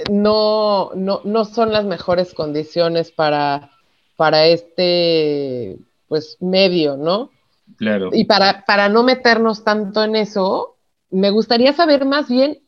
No, 0.10 0.92
no, 0.96 1.22
no 1.24 1.46
son 1.46 1.72
las 1.72 1.86
mejores 1.86 2.34
condiciones 2.34 3.12
para, 3.12 3.72
para 4.16 4.46
este 4.48 5.78
pues 6.08 6.38
medio, 6.40 6.98
¿no? 6.98 7.30
Claro. 7.78 8.10
Y 8.12 8.26
para, 8.26 8.66
para 8.66 8.90
no 8.90 9.04
meternos 9.04 9.64
tanto 9.64 10.04
en 10.04 10.16
eso, 10.16 10.78
me 11.10 11.30
gustaría 11.30 11.74
saber 11.74 12.06
más 12.06 12.28
bien 12.30 12.60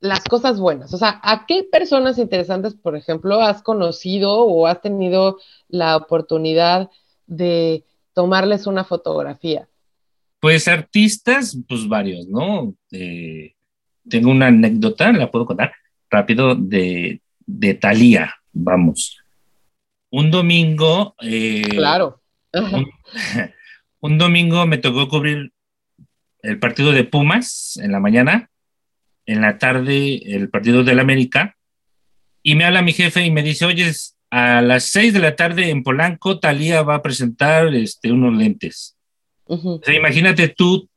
las 0.00 0.24
cosas 0.24 0.58
buenas. 0.60 0.92
O 0.92 0.98
sea, 0.98 1.20
¿a 1.22 1.46
qué 1.46 1.62
personas 1.62 2.18
interesantes, 2.18 2.74
por 2.74 2.96
ejemplo, 2.96 3.40
has 3.40 3.62
conocido 3.62 4.40
o 4.40 4.66
has 4.66 4.80
tenido 4.80 5.38
la 5.68 5.96
oportunidad 5.96 6.82
de 6.82 6.90
tomarles 8.12 8.66
una 8.66 8.84
fotografía? 8.84 9.68
Pues 10.40 10.68
artistas, 10.68 11.58
pues 11.68 11.88
varios, 11.88 12.26
¿no? 12.28 12.74
Eh, 12.90 13.54
tengo 14.08 14.30
una 14.30 14.48
anécdota, 14.48 15.12
la 15.12 15.30
puedo 15.30 15.46
contar 15.46 15.72
rápido, 16.10 16.54
de, 16.54 17.20
de 17.46 17.74
Thalía, 17.74 18.34
vamos. 18.52 19.18
Un 20.10 20.30
domingo. 20.30 21.14
Eh, 21.20 21.62
claro. 21.68 22.20
un, 24.00 24.18
domingo 24.18 24.66
me 24.66 24.78
tocó 24.78 25.08
cubrir 25.08 25.52
el 26.42 26.58
partido 26.58 26.92
de 26.92 27.04
Pumas 27.04 27.76
en 27.82 27.92
la 27.92 28.00
mañana, 28.00 28.50
en 29.26 29.40
la 29.40 29.58
tarde 29.58 30.22
el 30.34 30.48
partido 30.48 30.84
del 30.84 31.00
América, 31.00 31.56
y 32.42 32.54
me 32.54 32.64
habla 32.64 32.82
mi 32.82 32.92
jefe 32.92 33.24
y 33.24 33.30
me 33.30 33.42
dice, 33.42 33.66
oye, 33.66 33.92
a 34.36 34.60
las 34.60 34.84
seis 34.84 35.14
de 35.14 35.18
la 35.18 35.34
tarde 35.34 35.70
en 35.70 35.82
Polanco, 35.82 36.38
Talía 36.38 36.82
va 36.82 36.96
a 36.96 37.02
presentar 37.02 37.74
este, 37.74 38.12
unos 38.12 38.36
lentes. 38.36 38.94
o 39.46 39.80
sea, 39.82 39.94
imagínate 39.94 40.48
tú 40.48 40.90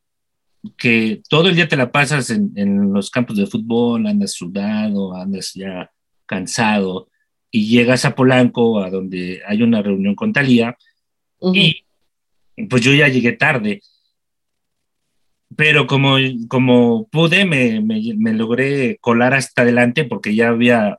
que 0.76 1.22
todo 1.26 1.48
el 1.48 1.54
día 1.56 1.66
te 1.66 1.78
la 1.78 1.90
pasas 1.90 2.28
en, 2.28 2.92
los 2.92 3.10
campos 3.10 3.38
de 3.38 3.46
fútbol, 3.46 4.06
andas 4.06 4.32
sudado, 4.32 5.16
andas 5.16 5.54
ya 5.54 5.90
cansado, 6.26 7.08
y 7.50 7.66
llegas 7.66 8.04
a 8.04 8.14
Polanco, 8.14 8.78
a 8.82 8.90
donde 8.90 9.40
hay 9.46 9.62
una 9.62 9.80
reunión 9.80 10.14
con 10.14 10.34
Talía, 10.34 10.76
y 11.40 11.86
pues 12.68 12.82
yo 12.82 12.92
ya 12.92 13.08
llegué 13.08 13.32
tarde. 13.32 13.80
Pero 15.56 15.86
como, 15.86 16.16
como 16.46 17.08
pude, 17.08 17.46
me, 17.46 17.80
me, 17.80 18.34
logré 18.34 18.98
colar 19.00 19.32
hasta 19.32 19.62
adelante 19.62 20.04
porque 20.04 20.34
ya 20.34 20.50
había 20.50 20.98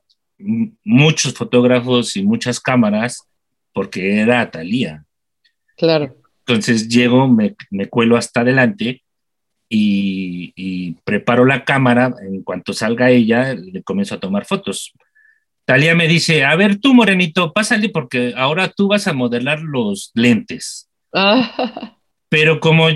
muchos 0.84 1.34
fotógrafos 1.34 2.16
y 2.16 2.22
muchas 2.22 2.60
cámaras, 2.60 3.26
porque 3.72 4.20
era 4.20 4.50
Talía. 4.50 5.04
Claro. 5.76 6.16
Entonces 6.46 6.88
llego, 6.88 7.28
me, 7.28 7.54
me 7.70 7.88
cuelo 7.88 8.16
hasta 8.16 8.40
adelante 8.40 9.02
y, 9.68 10.52
y, 10.56 10.92
preparo 11.04 11.44
la 11.44 11.64
cámara. 11.64 12.14
En 12.22 12.42
cuanto 12.42 12.72
salga 12.72 13.10
ella, 13.10 13.54
le 13.54 13.82
comienzo 13.82 14.14
a 14.16 14.20
tomar 14.20 14.44
fotos. 14.44 14.92
Talía 15.64 15.94
me 15.94 16.08
dice, 16.08 16.44
a 16.44 16.54
ver 16.56 16.78
tú, 16.78 16.94
Morenito, 16.94 17.52
pásale 17.52 17.88
porque 17.88 18.34
ahora 18.36 18.68
tú 18.68 18.88
vas 18.88 19.06
a 19.06 19.12
modelar 19.12 19.60
los 19.60 20.10
lentes. 20.14 20.90
Ah. 21.14 21.96
Pero 22.28 22.60
como 22.60 22.88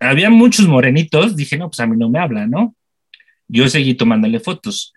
había 0.00 0.30
muchos 0.30 0.66
morenitos, 0.66 1.34
dije, 1.34 1.56
no, 1.56 1.68
pues 1.68 1.80
a 1.80 1.86
mí 1.86 1.96
no 1.96 2.08
me 2.08 2.18
habla, 2.18 2.46
¿no? 2.46 2.74
Yo 3.48 3.68
seguí 3.68 3.94
tomándole 3.94 4.40
fotos. 4.40 4.92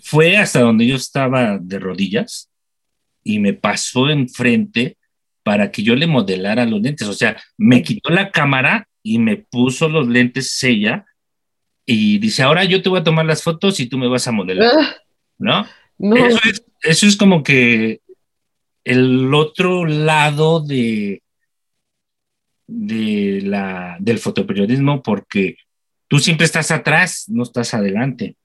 Fue 0.00 0.36
hasta 0.36 0.60
donde 0.60 0.86
yo 0.86 0.96
estaba 0.96 1.58
de 1.58 1.78
rodillas 1.78 2.50
y 3.24 3.38
me 3.38 3.52
pasó 3.52 4.08
enfrente 4.08 4.96
para 5.42 5.70
que 5.70 5.82
yo 5.82 5.94
le 5.94 6.06
modelara 6.06 6.66
los 6.66 6.80
lentes. 6.80 7.08
O 7.08 7.14
sea, 7.14 7.40
me 7.56 7.82
quitó 7.82 8.10
la 8.10 8.30
cámara 8.30 8.88
y 9.02 9.18
me 9.18 9.36
puso 9.36 9.88
los 9.88 10.08
lentes 10.08 10.62
ella 10.62 11.06
y 11.86 12.18
dice, 12.18 12.42
ahora 12.42 12.64
yo 12.64 12.82
te 12.82 12.88
voy 12.88 13.00
a 13.00 13.04
tomar 13.04 13.24
las 13.24 13.42
fotos 13.42 13.80
y 13.80 13.86
tú 13.86 13.96
me 13.96 14.08
vas 14.08 14.28
a 14.28 14.32
modelar, 14.32 14.70
ah. 14.78 14.96
¿no? 15.38 15.66
Eso, 15.98 16.38
es, 16.44 16.64
eso 16.82 17.06
es 17.06 17.16
como 17.16 17.42
que 17.42 18.00
el 18.84 19.32
otro 19.34 19.86
lado 19.86 20.60
de, 20.60 21.22
de 22.66 23.40
la, 23.42 23.96
del 24.00 24.18
fotoperiodismo 24.18 25.02
porque 25.02 25.56
tú 26.08 26.18
siempre 26.18 26.46
estás 26.46 26.70
atrás, 26.70 27.24
no 27.28 27.42
estás 27.42 27.74
adelante. 27.74 28.36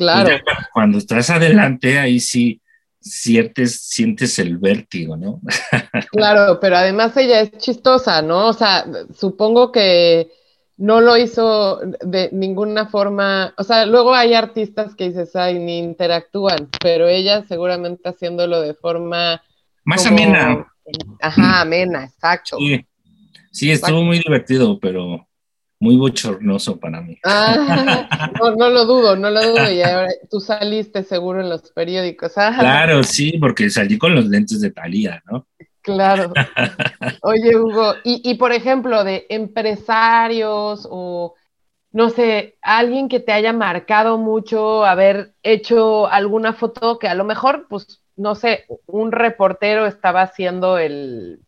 Claro. 0.00 0.30
cuando 0.72 0.96
estás 0.96 1.28
adelante, 1.28 1.98
ahí 1.98 2.20
sí 2.20 2.62
sientes, 2.98 3.82
sientes 3.82 4.38
el 4.38 4.56
vértigo, 4.56 5.14
¿no? 5.14 5.42
claro, 6.10 6.58
pero 6.58 6.78
además 6.78 7.14
ella 7.18 7.42
es 7.42 7.52
chistosa, 7.58 8.22
¿no? 8.22 8.48
O 8.48 8.52
sea, 8.54 8.86
supongo 9.14 9.70
que 9.72 10.30
no 10.78 11.02
lo 11.02 11.18
hizo 11.18 11.80
de 12.00 12.30
ninguna 12.32 12.86
forma, 12.86 13.52
o 13.58 13.62
sea, 13.62 13.84
luego 13.84 14.14
hay 14.14 14.32
artistas 14.32 14.94
que 14.94 15.08
dices, 15.10 15.36
ay, 15.36 15.58
ni 15.58 15.78
interactúan, 15.78 16.70
pero 16.80 17.08
ella 17.08 17.44
seguramente 17.46 18.08
haciéndolo 18.08 18.62
de 18.62 18.72
forma... 18.72 19.42
Más 19.84 20.06
amena. 20.06 20.66
Ajá, 21.20 21.60
amena, 21.60 22.04
exacto. 22.04 22.56
Sí. 22.56 22.86
Sí, 23.52 23.70
estuvo 23.70 24.02
muy 24.02 24.18
divertido, 24.18 24.78
pero 24.80 25.28
muy 25.80 25.96
bochornoso 25.96 26.78
para 26.78 27.00
mí. 27.00 27.18
Ah, 27.24 28.06
no, 28.56 28.68
lo 28.68 28.84
dudo, 28.84 29.16
no 29.16 29.30
lo 29.30 29.40
dudo. 29.40 29.72
Y 29.72 29.82
ahora 29.82 30.08
tú 30.30 30.38
saliste 30.38 31.02
seguro 31.02 31.40
en 31.40 31.48
los 31.48 31.72
periódicos. 31.72 32.34
Claro, 32.34 33.02
sí, 33.02 33.38
porque 33.38 33.70
salí 33.70 33.98
con 33.98 34.14
los 34.14 34.26
lentes 34.26 34.60
de 34.60 34.70
Talía, 34.70 35.22
¿no? 35.30 35.46
Claro. 35.80 36.32
Oye, 37.22 37.56
Hugo, 37.56 37.94
y, 38.04 38.20
y 38.30 38.34
por 38.34 38.52
ejemplo, 38.52 39.02
de 39.02 39.26
empresarios 39.30 40.86
o 40.90 41.34
no 41.92 42.10
sé, 42.10 42.56
alguien 42.62 43.08
que 43.08 43.18
te 43.18 43.32
haya 43.32 43.52
marcado 43.52 44.18
mucho, 44.18 44.84
haber 44.84 45.34
hecho 45.42 46.06
alguna 46.06 46.52
foto 46.52 46.98
que 46.98 47.08
a 47.08 47.14
lo 47.14 47.24
mejor, 47.24 47.66
pues, 47.68 48.02
no 48.16 48.34
sé, 48.34 48.66
un 48.86 49.10
reportero 49.10 49.86
estaba 49.86 50.22
haciendo 50.22 50.78
el, 50.78 51.40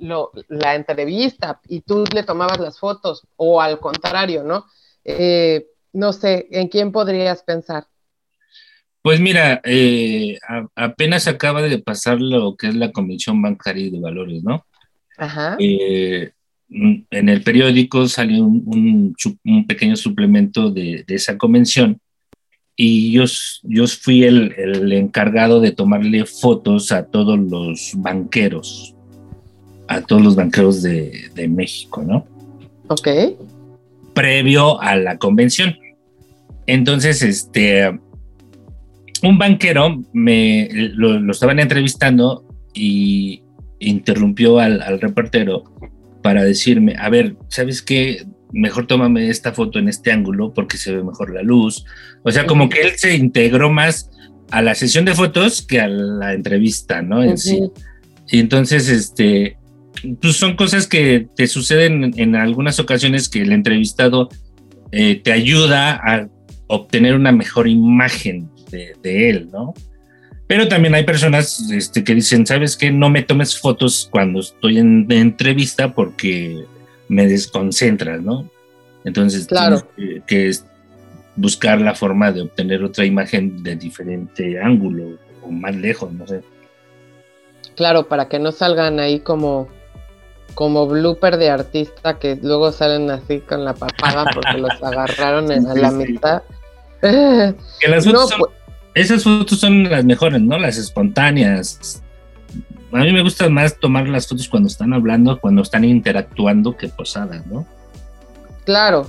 la 0.00 0.74
entrevista 0.74 1.60
y 1.68 1.80
tú 1.80 2.04
le 2.12 2.22
tomabas 2.22 2.58
las 2.58 2.78
fotos, 2.78 3.26
o 3.36 3.60
al 3.60 3.78
contrario, 3.78 4.42
¿no? 4.42 4.66
Eh, 5.04 5.66
no 5.92 6.12
sé, 6.12 6.48
¿en 6.50 6.68
quién 6.68 6.92
podrías 6.92 7.42
pensar? 7.42 7.86
Pues 9.02 9.20
mira, 9.20 9.60
eh, 9.62 10.36
apenas 10.74 11.28
acaba 11.28 11.62
de 11.62 11.78
pasar 11.78 12.20
lo 12.20 12.56
que 12.56 12.66
es 12.66 12.74
la 12.74 12.90
Comisión 12.90 13.40
Bancaria 13.40 13.88
de 13.88 14.00
Valores, 14.00 14.42
¿no? 14.42 14.66
Ajá. 15.16 15.56
Eh, 15.60 16.32
en 16.68 17.28
el 17.28 17.42
periódico 17.44 18.08
salió 18.08 18.44
un, 18.44 19.14
pequeño 19.68 19.94
suplemento 19.94 20.72
de, 20.72 21.04
esa 21.06 21.38
convención 21.38 22.00
y 22.74 23.12
yo, 23.12 23.24
yo 23.62 23.86
fui 23.86 24.24
el, 24.24 24.92
encargado 24.92 25.60
de 25.60 25.70
tomarle 25.70 26.26
fotos 26.26 26.90
a 26.90 27.06
todos 27.06 27.38
los 27.38 27.92
banqueros, 27.96 28.95
a 29.88 30.00
todos 30.00 30.22
los 30.22 30.36
banqueros 30.36 30.82
de, 30.82 31.48
México, 31.48 32.02
¿no? 32.02 32.26
Ok. 32.88 33.08
Previo 34.14 34.80
a 34.80 34.96
la 34.96 35.18
convención. 35.18 35.76
Entonces, 36.66 37.22
este, 37.22 37.98
un 39.22 39.38
banquero 39.38 40.02
me 40.12 40.68
lo, 40.72 41.30
estaban 41.30 41.58
entrevistando 41.58 42.44
y 42.74 43.42
interrumpió 43.78 44.58
al, 44.58 44.82
al 44.82 45.00
reportero 45.00 45.64
para 46.22 46.42
decirme, 46.42 46.96
a 46.98 47.08
ver, 47.08 47.36
¿sabes 47.48 47.82
qué? 47.82 48.26
Mejor 48.52 48.86
tómame 48.86 49.28
esta 49.28 49.52
foto 49.52 49.78
en 49.78 49.88
este 49.88 50.12
ángulo 50.12 50.52
porque 50.54 50.76
se 50.76 50.94
ve 50.94 51.04
mejor 51.04 51.32
la 51.32 51.42
luz. 51.42 51.84
O 52.22 52.32
sea, 52.32 52.46
como 52.46 52.68
que 52.68 52.80
él 52.80 52.92
se 52.96 53.14
integró 53.14 53.70
más 53.70 54.10
a 54.50 54.62
la 54.62 54.74
sesión 54.74 55.04
de 55.04 55.14
fotos 55.14 55.62
que 55.62 55.80
a 55.80 55.88
la 55.88 56.32
entrevista, 56.32 57.02
¿no? 57.02 57.22
En 57.22 57.38
sí. 57.38 57.70
Y 58.28 58.40
entonces, 58.40 58.88
este, 58.88 59.56
pues 60.20 60.36
son 60.36 60.56
cosas 60.56 60.86
que 60.86 61.28
te 61.34 61.46
suceden 61.46 62.14
en 62.16 62.36
algunas 62.36 62.78
ocasiones 62.78 63.28
que 63.28 63.42
el 63.42 63.52
entrevistado 63.52 64.28
eh, 64.92 65.20
te 65.22 65.32
ayuda 65.32 65.94
a 65.94 66.28
obtener 66.68 67.14
una 67.14 67.32
mejor 67.32 67.68
imagen 67.68 68.48
de, 68.70 68.94
de 69.02 69.30
él, 69.30 69.48
¿no? 69.52 69.74
Pero 70.46 70.68
también 70.68 70.94
hay 70.94 71.04
personas 71.04 71.70
este, 71.70 72.04
que 72.04 72.14
dicen, 72.14 72.46
¿sabes 72.46 72.76
qué? 72.76 72.90
No 72.90 73.10
me 73.10 73.22
tomes 73.22 73.58
fotos 73.58 74.08
cuando 74.10 74.40
estoy 74.40 74.78
en 74.78 75.10
entrevista 75.10 75.92
porque 75.92 76.64
me 77.08 77.26
desconcentras, 77.26 78.22
¿no? 78.22 78.48
Entonces, 79.04 79.46
claro. 79.46 79.88
que, 79.96 80.22
que 80.26 80.52
buscar 81.34 81.80
la 81.80 81.94
forma 81.94 82.32
de 82.32 82.42
obtener 82.42 82.82
otra 82.82 83.04
imagen 83.04 83.62
de 83.62 83.76
diferente 83.76 84.60
ángulo 84.60 85.18
o 85.42 85.50
más 85.50 85.74
lejos, 85.74 86.12
no 86.12 86.26
sé. 86.26 86.42
Claro, 87.74 88.08
para 88.08 88.28
que 88.28 88.38
no 88.38 88.52
salgan 88.52 89.00
ahí 89.00 89.20
como, 89.20 89.68
como 90.56 90.86
blooper 90.86 91.36
de 91.36 91.50
artista 91.50 92.18
que 92.18 92.38
luego 92.42 92.72
salen 92.72 93.10
así 93.10 93.40
con 93.40 93.66
la 93.66 93.74
papada 93.74 94.24
porque 94.32 94.56
los 94.56 94.72
agarraron 94.82 95.52
en 95.52 95.64
la 95.80 95.90
mitad. 95.90 96.42
Que 97.02 97.88
las 97.88 98.06
fotos 98.06 98.30
no, 98.30 98.36
pues, 98.38 98.52
esas 98.94 99.22
fotos 99.22 99.60
son 99.60 99.84
las 99.84 100.02
mejores, 100.06 100.40
¿no? 100.40 100.58
Las 100.58 100.78
espontáneas. 100.78 102.02
A 102.90 102.96
mí 102.96 103.12
me 103.12 103.22
gusta 103.22 103.50
más 103.50 103.78
tomar 103.78 104.08
las 104.08 104.26
fotos 104.26 104.48
cuando 104.48 104.68
están 104.68 104.94
hablando, 104.94 105.38
cuando 105.38 105.60
están 105.60 105.84
interactuando 105.84 106.74
que 106.74 106.88
posadas, 106.88 107.46
¿no? 107.46 107.66
Claro. 108.64 109.06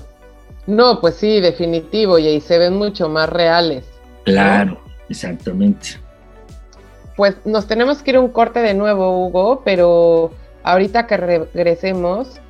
No, 0.67 0.99
pues 0.99 1.15
sí, 1.15 1.39
definitivo, 1.39 2.19
y 2.19 2.27
ahí 2.27 2.41
se 2.41 2.57
ven 2.57 2.75
mucho 2.75 3.07
más 3.07 3.29
reales. 3.29 3.85
Claro, 4.25 4.81
exactamente. 5.07 5.91
Pues 7.15 7.37
nos 7.45 7.65
tenemos 7.67 8.03
que 8.03 8.11
ir 8.11 8.17
a 8.17 8.19
un 8.19 8.29
corte 8.29 8.59
de 8.59 8.73
nuevo, 8.73 9.25
Hugo, 9.25 9.61
pero 9.63 10.33
ahorita 10.67 11.07
que 11.07 11.15
regresemos, 11.15 12.41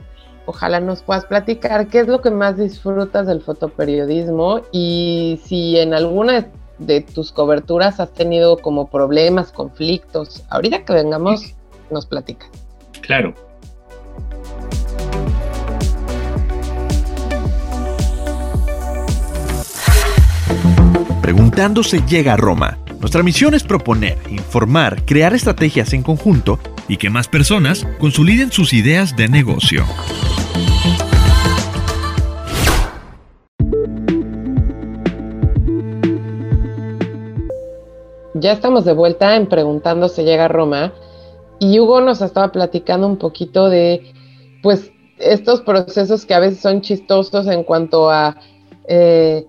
ojalá 0.48 0.80
nos 0.80 1.04
puedas 1.04 1.26
platicar 1.26 1.88
qué 1.88 2.00
es 2.00 2.08
lo 2.08 2.22
que 2.22 2.32
más 2.32 2.58
disfrutas 2.58 3.28
del 3.28 3.42
fotoperiodismo 3.42 4.62
y 4.72 5.40
si 5.46 5.78
en 5.78 5.94
alguna 5.94 6.48
de 6.80 7.02
tus 7.02 7.32
coberturas 7.32 8.00
has 8.00 8.12
tenido 8.14 8.58
como 8.58 8.90
problemas, 8.90 9.52
conflictos. 9.52 10.44
Ahorita 10.50 10.84
que 10.84 10.94
vengamos, 10.94 11.56
nos 11.92 12.08
platica. 12.08 12.48
Claro. 13.02 13.36
Preguntándose 21.22 22.02
llega 22.08 22.34
a 22.34 22.38
Roma. 22.38 22.80
Nuestra 23.00 23.22
misión 23.22 23.54
es 23.54 23.64
proponer, 23.64 24.18
informar, 24.28 25.06
crear 25.06 25.36
estrategias 25.36 25.94
en 25.94 26.02
conjunto 26.02 26.58
y 26.88 26.98
que 26.98 27.12
más 27.12 27.28
personas 27.28 27.86
consoliden 28.00 28.52
sus 28.52 28.74
ideas 28.74 29.16
de 29.16 29.28
negocio. 29.28 29.86
Ya 38.34 38.52
estamos 38.52 38.84
de 38.86 38.94
vuelta 38.94 39.36
en 39.36 39.48
Preguntando 39.48 40.10
se 40.10 40.24
llega 40.24 40.46
a 40.46 40.48
Roma 40.48 40.94
y 41.60 41.80
Hugo 41.80 42.02
nos 42.02 42.22
estaba 42.22 42.52
platicando 42.52 43.06
un 43.06 43.18
poquito 43.18 43.70
de, 43.70 44.12
pues, 44.64 44.92
estos 45.20 45.62
procesos 45.62 46.26
que 46.26 46.34
a 46.34 46.40
veces 46.40 46.60
son 46.62 46.82
chistosos 46.82 47.48
en 47.48 47.64
cuanto 47.64 48.10
a 48.10 48.38
eh, 48.88 49.46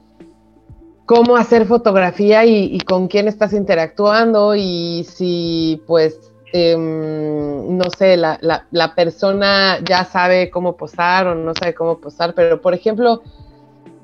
cómo 1.09 1.39
hacer 1.39 1.65
fotografía 1.65 2.45
y, 2.45 2.79
con 2.81 3.09
quién 3.09 3.29
estás 3.29 3.55
interactuando 3.55 4.55
y 4.55 5.07
si, 5.11 5.83
pues, 5.87 6.21
em, 6.53 7.79
no 7.79 7.85
sé, 7.97 8.19
la, 8.19 8.93
persona 8.95 9.79
ya 9.89 10.05
sabe 10.05 10.51
cómo 10.51 10.77
posar 10.77 11.29
o 11.29 11.35
no 11.35 11.55
sabe 11.55 11.73
cómo 11.75 11.97
posar, 11.99 12.35
pero, 12.35 12.61
por 12.61 12.75
ejemplo, 12.75 13.23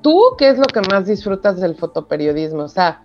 ¿tú 0.01 0.19
qué 0.39 0.49
es 0.49 0.57
lo 0.57 0.65
que 0.65 0.81
más 0.89 1.05
disfrutas 1.05 1.61
del 1.61 1.75
fotoperiodismo? 1.75 2.63
O 2.63 2.69
sea, 2.69 3.03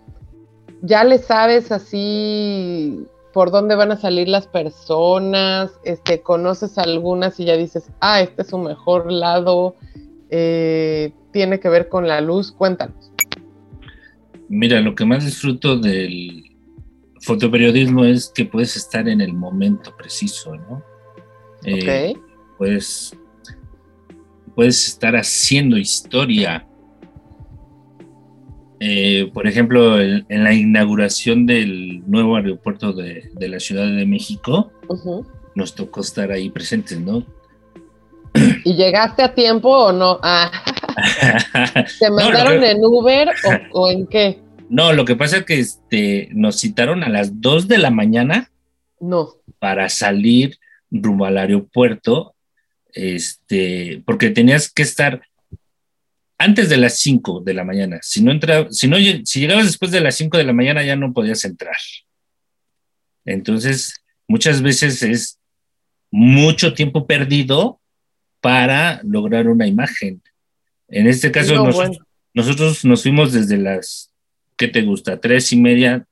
ya 0.81 1.05
le 1.05 1.19
sabes 1.19 1.71
así 1.71 3.07
por 3.35 3.51
dónde 3.51 3.75
van 3.75 3.93
a 3.93 3.97
salir 3.99 4.29
las 4.29 4.47
personas, 4.47 5.73
este, 5.85 6.23
conoces 6.23 6.79
algunas 6.79 7.39
y 7.39 7.45
ya 7.45 7.57
dices, 7.59 7.91
ah, 8.01 8.23
este 8.23 8.43
es 8.43 8.49
su 8.49 8.57
mejor 8.57 9.13
lado, 9.13 9.75
eh, 10.31 11.13
tiene 11.33 11.61
que 11.61 11.69
ver 11.69 11.91
con 11.91 12.09
la 12.09 12.23
luz, 12.23 12.51
cuéntanos. 12.51 13.10
Mira, 14.51 14.81
lo 14.81 14.95
que 14.95 15.07
más 15.07 15.25
disfruto 15.25 15.79
del 15.79 16.45
fotoperiodismo 17.23 18.05
es 18.05 18.31
que 18.35 18.45
puedes 18.45 18.77
estar 18.77 19.09
en 19.09 19.23
el 19.23 19.33
momento 19.33 19.97
preciso, 19.97 20.55
¿no? 20.57 20.83
Eh, 21.65 22.15
puedes, 22.59 23.17
puedes 24.55 24.87
estar 24.89 25.17
haciendo 25.17 25.79
historia 25.79 26.67
eh, 28.83 29.31
por 29.35 29.47
ejemplo, 29.47 30.01
en, 30.01 30.25
la 30.29 30.55
inauguración 30.55 31.45
del 31.45 32.03
nuevo 32.11 32.37
aeropuerto 32.37 32.95
de, 32.95 33.31
la 33.39 33.61
Ciudad 33.61 33.85
de 33.85 34.07
México, 34.07 34.73
nos 35.55 35.75
tocó 35.75 36.01
estar 36.01 36.33
ahí 36.33 36.49
presentes, 36.49 36.99
¿no? 36.99 37.23
¿Y 38.65 38.75
llegaste 38.75 39.23
a 39.23 39.35
tiempo 39.35 39.69
o 39.69 39.93
no? 39.93 40.19
Ah. 40.23 40.51
¿Te 41.99 42.11
mandaron 42.11 42.63
en 42.63 42.85
Uber 42.85 43.29
o, 43.73 43.91
en 43.91 44.07
qué? 44.07 44.39
No, 44.71 44.93
lo 44.93 45.05
que 45.05 45.17
pasa 45.17 45.39
es 45.39 45.45
que 45.47 45.59
este, 45.59 46.29
nos 46.31 46.61
citaron 46.61 47.03
a 47.03 47.09
las 47.09 47.41
2 47.41 47.67
de 47.67 47.79
la 47.79 47.91
mañana. 47.91 48.53
No. 49.01 49.35
Para 49.59 49.89
salir 49.89 50.59
rumbo 50.93 51.25
al 51.25 51.39
aeropuerto, 51.39 52.37
este, 52.93 54.01
porque 54.07 54.31
tenías 54.31 54.71
que 54.71 54.83
estar 54.83 55.23
antes 56.39 56.69
de 56.69 56.77
las 56.77 57.01
5 57.01 57.41
de 57.41 57.55
la 57.55 57.65
mañana. 57.65 57.99
Si 58.01 58.23
no 58.23 58.31
entra, 58.31 58.69
si 58.71 58.87
no, 58.87 58.97
si 58.97 59.41
llegabas 59.41 59.67
después 59.67 59.91
de 59.91 60.01
las 60.01 60.15
5 60.15 60.39
de 60.39 60.45
la 60.45 60.53
mañana 60.53 60.85
ya 60.85 60.95
no 60.95 61.13
podías 61.13 61.45
entrar. 61.45 61.77
Entonces, 63.25 63.95
muchas 64.29 64.63
veces 64.63 65.03
es 65.03 65.41
mucho 66.11 66.75
tiempo 66.75 67.07
perdido 67.07 67.81
para 68.41 69.01
lograr 69.05 69.49
una 69.49 69.67
imagen. 69.67 70.23
En 70.91 71.07
este 71.07 71.31
caso, 71.31 71.55
nosotros, 72.35 72.85
nos 72.85 73.03
fuimos 73.03 73.33
desde 73.33 73.57
las, 73.57 74.13
¿qué 74.57 74.69
te 74.69 74.83
gusta? 74.83 75.21
Tres 75.21 75.53
y 75.53 75.57
media 75.57 76.07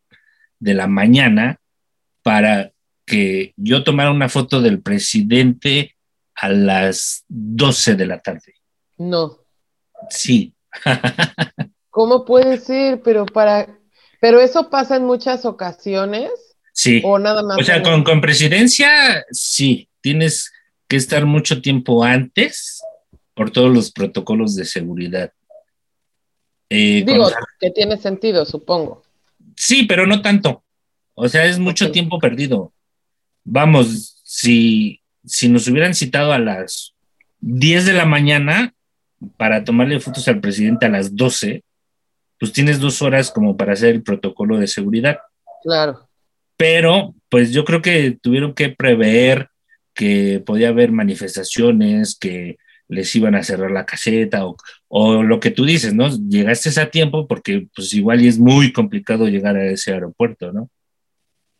de 0.60 0.74
la 0.74 0.86
mañana 0.86 1.60
para 2.22 2.72
que 3.04 3.54
yo 3.56 3.82
tomara 3.84 4.12
una 4.12 4.28
foto 4.28 4.60
del 4.60 4.80
presidente 4.80 5.96
a 6.34 6.48
las 6.48 7.24
12 7.28 7.96
de 7.96 8.06
la 8.06 8.20
tarde. 8.20 8.54
No. 8.96 9.38
Sí. 10.10 10.54
¿Cómo 11.90 12.24
puede 12.24 12.58
ser? 12.58 13.00
Pero 13.02 13.26
para, 13.26 13.80
pero 14.20 14.40
eso 14.40 14.70
pasa 14.70 14.96
en 14.96 15.04
muchas 15.04 15.44
ocasiones. 15.44 16.30
Sí. 16.72 17.02
O 17.04 17.18
nada 17.18 17.42
más. 17.42 17.58
O 17.58 17.64
sea, 17.64 17.82
con, 17.82 18.04
con 18.04 18.20
presidencia, 18.20 19.24
sí, 19.32 19.88
tienes 20.00 20.52
que 20.86 20.96
estar 20.96 21.26
mucho 21.26 21.60
tiempo 21.60 22.04
antes 22.04 22.80
por 23.38 23.52
todos 23.52 23.72
los 23.72 23.92
protocolos 23.92 24.56
de 24.56 24.64
seguridad. 24.64 25.32
Eh, 26.68 27.04
Digo, 27.06 27.30
que 27.60 27.70
tiene 27.70 27.96
sentido, 27.96 28.44
supongo. 28.44 29.04
Sí, 29.54 29.84
pero 29.84 30.08
no 30.08 30.20
tanto. 30.22 30.64
O 31.14 31.28
sea, 31.28 31.46
es 31.46 31.60
mucho 31.60 31.92
tiempo 31.92 32.18
perdido. 32.18 32.72
Vamos, 33.44 34.20
si, 34.24 35.00
si 35.24 35.48
nos 35.48 35.68
hubieran 35.68 35.94
citado 35.94 36.32
a 36.32 36.40
las 36.40 36.94
10 37.38 37.86
de 37.86 37.92
la 37.92 38.06
mañana 38.06 38.74
para 39.36 39.62
tomarle 39.62 40.00
fotos 40.00 40.26
al 40.26 40.40
presidente 40.40 40.86
a 40.86 40.90
las 40.90 41.14
12, 41.14 41.62
pues 42.40 42.52
tienes 42.52 42.80
dos 42.80 43.02
horas 43.02 43.30
como 43.30 43.56
para 43.56 43.74
hacer 43.74 43.94
el 43.94 44.02
protocolo 44.02 44.58
de 44.58 44.66
seguridad. 44.66 45.18
Claro. 45.62 46.08
Pero, 46.56 47.14
pues 47.28 47.52
yo 47.52 47.64
creo 47.64 47.82
que 47.82 48.18
tuvieron 48.20 48.52
que 48.52 48.70
prever 48.70 49.48
que 49.94 50.42
podía 50.44 50.70
haber 50.70 50.90
manifestaciones, 50.90 52.16
que 52.18 52.58
les 52.88 53.14
iban 53.14 53.34
a 53.34 53.42
cerrar 53.42 53.70
la 53.70 53.86
caseta 53.86 54.46
o, 54.46 54.56
o, 54.88 55.22
lo 55.22 55.40
que 55.40 55.50
tú 55.50 55.64
dices, 55.64 55.94
¿no? 55.94 56.08
Llegaste 56.08 56.80
a 56.80 56.90
tiempo 56.90 57.26
porque 57.26 57.68
pues 57.74 57.92
igual 57.92 58.22
y 58.22 58.28
es 58.28 58.38
muy 58.38 58.72
complicado 58.72 59.28
llegar 59.28 59.56
a 59.56 59.66
ese 59.66 59.92
aeropuerto, 59.92 60.52
¿no? 60.52 60.70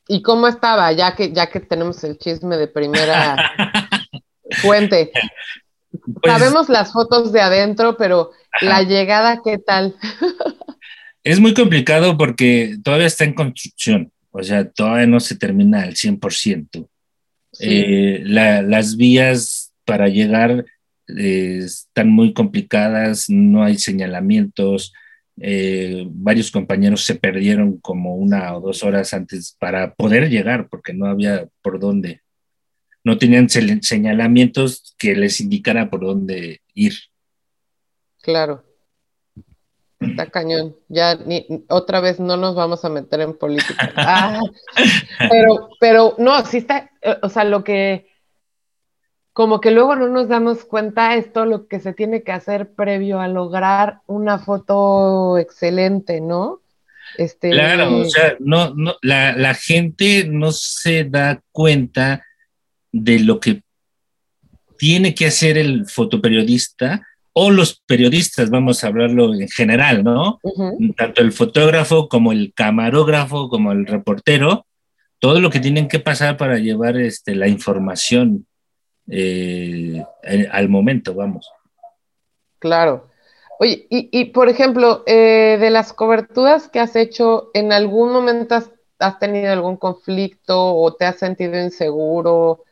¿Y 0.09 0.23
cómo 0.23 0.49
estaba? 0.49 0.91
Ya 0.93 1.14
que, 1.14 1.33
ya 1.33 1.51
que 1.51 1.61
tenemos 1.61 2.03
el 2.03 2.17
chisme 2.17 2.57
de 2.57 2.67
primera 2.67 3.37
fuente. 4.62 5.12
Pues 5.91 6.33
Sabemos 6.33 6.71
las 6.71 6.93
fotos 6.93 7.31
de 7.31 7.43
adentro, 7.43 7.97
pero 7.99 8.31
la 8.62 8.83
llegada, 8.83 9.43
¿qué 9.45 9.59
tal? 9.59 9.95
es 11.23 11.41
muy 11.41 11.53
complicado 11.53 12.17
porque 12.17 12.79
todavía 12.83 13.07
está 13.07 13.25
en 13.25 13.35
construcción, 13.35 14.12
o 14.31 14.43
sea, 14.43 14.71
todavía 14.71 15.07
no 15.07 15.21
se 15.21 15.37
termina 15.37 15.83
al 15.83 15.95
100%. 15.95 16.88
Eh, 17.61 18.23
las 18.25 18.97
vías 18.97 19.73
para 19.85 20.09
llegar 20.09 20.64
eh, 21.16 21.61
están 21.64 22.11
muy 22.11 22.33
complicadas, 22.33 23.31
no 23.31 23.64
hay 23.64 23.79
señalamientos, 23.79 24.92
eh, 25.40 26.05
varios 26.11 26.51
compañeros 26.51 27.05
se 27.05 27.14
perdieron 27.14 27.79
como 27.79 28.16
una 28.16 28.57
o 28.57 28.61
dos 28.61 28.83
horas 28.83 29.14
antes 29.14 29.57
para 29.59 29.94
poder 29.94 30.29
llegar 30.29 30.68
porque 30.68 30.92
no 30.92 31.07
había 31.07 31.49
por 31.62 31.79
dónde. 31.79 32.23
No 33.05 33.16
tenían 33.16 33.49
señalamientos 33.49 34.94
que 34.99 35.14
les 35.14 35.40
indicara 35.40 35.88
por 35.88 36.01
dónde 36.01 36.61
ir. 36.75 36.94
Claro. 38.21 38.64
Está 40.01 40.27
cañón. 40.27 40.77
Ya 40.88 41.14
ni, 41.14 41.47
otra 41.68 42.01
vez 42.01 42.21
no 42.21 42.37
nos 42.37 42.55
vamos 42.55 42.85
a 42.85 42.88
meter 42.88 43.21
en 43.21 43.37
política. 43.37 43.92
Ah, 43.97 44.40
pero, 45.31 45.71
pero 45.81 46.14
no, 46.18 46.44
sí 46.44 46.59
está, 46.59 46.90
o 47.23 47.29
sea, 47.29 47.44
lo 47.44 47.64
que 47.64 48.09
como 49.38 49.61
que 49.61 49.70
luego 49.70 49.94
no 49.94 50.09
nos 50.09 50.27
damos 50.27 50.64
cuenta 50.64 51.14
esto 51.14 51.44
lo 51.44 51.68
que 51.68 51.79
se 51.79 51.92
tiene 51.92 52.24
que 52.24 52.33
hacer 52.33 52.72
previo 52.72 53.20
a 53.20 53.29
lograr 53.29 54.01
una 54.09 54.40
foto 54.40 55.38
excelente, 55.38 56.20
¿no? 56.20 56.61
Este... 57.16 57.51
Claro, 57.51 57.98
o 57.98 58.05
sea, 58.07 58.35
no, 58.40 58.74
no, 58.74 58.96
la, 59.01 59.37
la 59.37 59.55
gente 59.55 60.27
no 60.29 60.51
se 60.51 61.05
da 61.05 61.40
cuenta 61.53 62.24
de 62.90 63.20
lo 63.20 63.38
que 63.38 63.62
tiene 64.77 65.14
que 65.14 65.27
hacer 65.27 65.57
el 65.57 65.87
fotoperiodista 65.87 67.07
o 67.33 67.53
los 67.53 67.81
periodistas, 67.87 68.51
vamos 68.51 68.83
a 68.83 68.88
hablarlo 68.88 69.33
en 69.35 69.48
general, 69.48 70.03
¿no? 70.03 70.40
Tanto 70.96 71.22
el 71.22 71.31
fotógrafo 71.31 72.09
como 72.09 72.33
el 72.33 72.53
camarógrafo, 72.57 73.48
como 73.48 73.70
el 73.70 73.87
reportero, 73.87 74.66
todo 75.20 75.40
lo 75.40 75.48
que 75.48 75.61
tienen 75.61 75.87
que 75.87 76.01
pasar 76.01 76.37
para 76.37 76.59
llevar 76.59 76.96
este, 76.96 77.37
la 77.37 77.46
información 77.46 78.44
eh, 79.11 80.05
al 80.51 80.68
momento, 80.68 81.14
vamos. 81.14 81.51
Claro. 82.59 83.09
Oye, 83.61 83.87
y, 83.90 84.27
por 84.27 84.49
ejemplo, 84.49 85.03
eh, 85.07 85.57
de 85.59 85.71
las 85.71 85.92
coberturas 85.92 86.68
que 86.68 86.79
has 86.79 86.94
hecho, 86.94 87.51
¿en 87.55 87.73
algún 87.73 88.12
momento 88.12 88.55
has, 88.55 89.18
tenido 89.18 89.53
algún 89.53 89.77
conflicto 89.77 90.77
o 90.77 90.94
te 90.94 91.05
has 91.07 91.18
sentido 91.18 91.61
inseguro? 91.61 92.62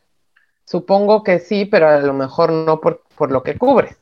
Supongo 0.64 1.24
que 1.24 1.40
sí, 1.40 1.64
pero 1.64 1.88
a 1.88 1.98
lo 1.98 2.12
mejor 2.12 2.52
no 2.52 2.80
por, 2.80 3.02
lo 3.30 3.42
que 3.42 3.58
cubres. 3.58 3.96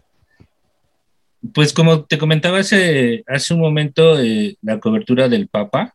Pues 1.54 1.72
como 1.72 2.04
te 2.04 2.18
comentaba 2.18 2.58
hace, 2.58 3.24
hace 3.26 3.54
un 3.54 3.60
momento, 3.60 4.20
eh, 4.20 4.58
la 4.60 4.78
cobertura 4.78 5.30
del 5.30 5.48
Papa, 5.48 5.94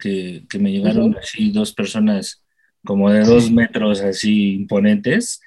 que, 0.00 0.44
me 0.58 0.72
llegaron 0.72 1.14
así 1.18 1.50
dos 1.52 1.74
personas 1.74 2.42
como 2.84 3.10
de 3.10 3.20
dos 3.24 3.50
metros 3.50 4.00
así 4.00 4.54
imponentes, 4.54 5.42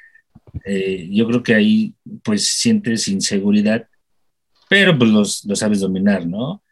eh, 0.64 1.08
yo 1.12 1.28
creo 1.28 1.44
que 1.44 1.56
ahí 1.56 1.94
pues 2.24 2.48
sientes 2.48 3.08
inseguridad, 3.08 3.88
pero 4.70 4.98
pues 4.98 5.10
los, 5.12 5.46
lo 5.46 5.56
sabes 5.56 5.82
dominar, 5.82 6.26
¿no? 6.26 6.64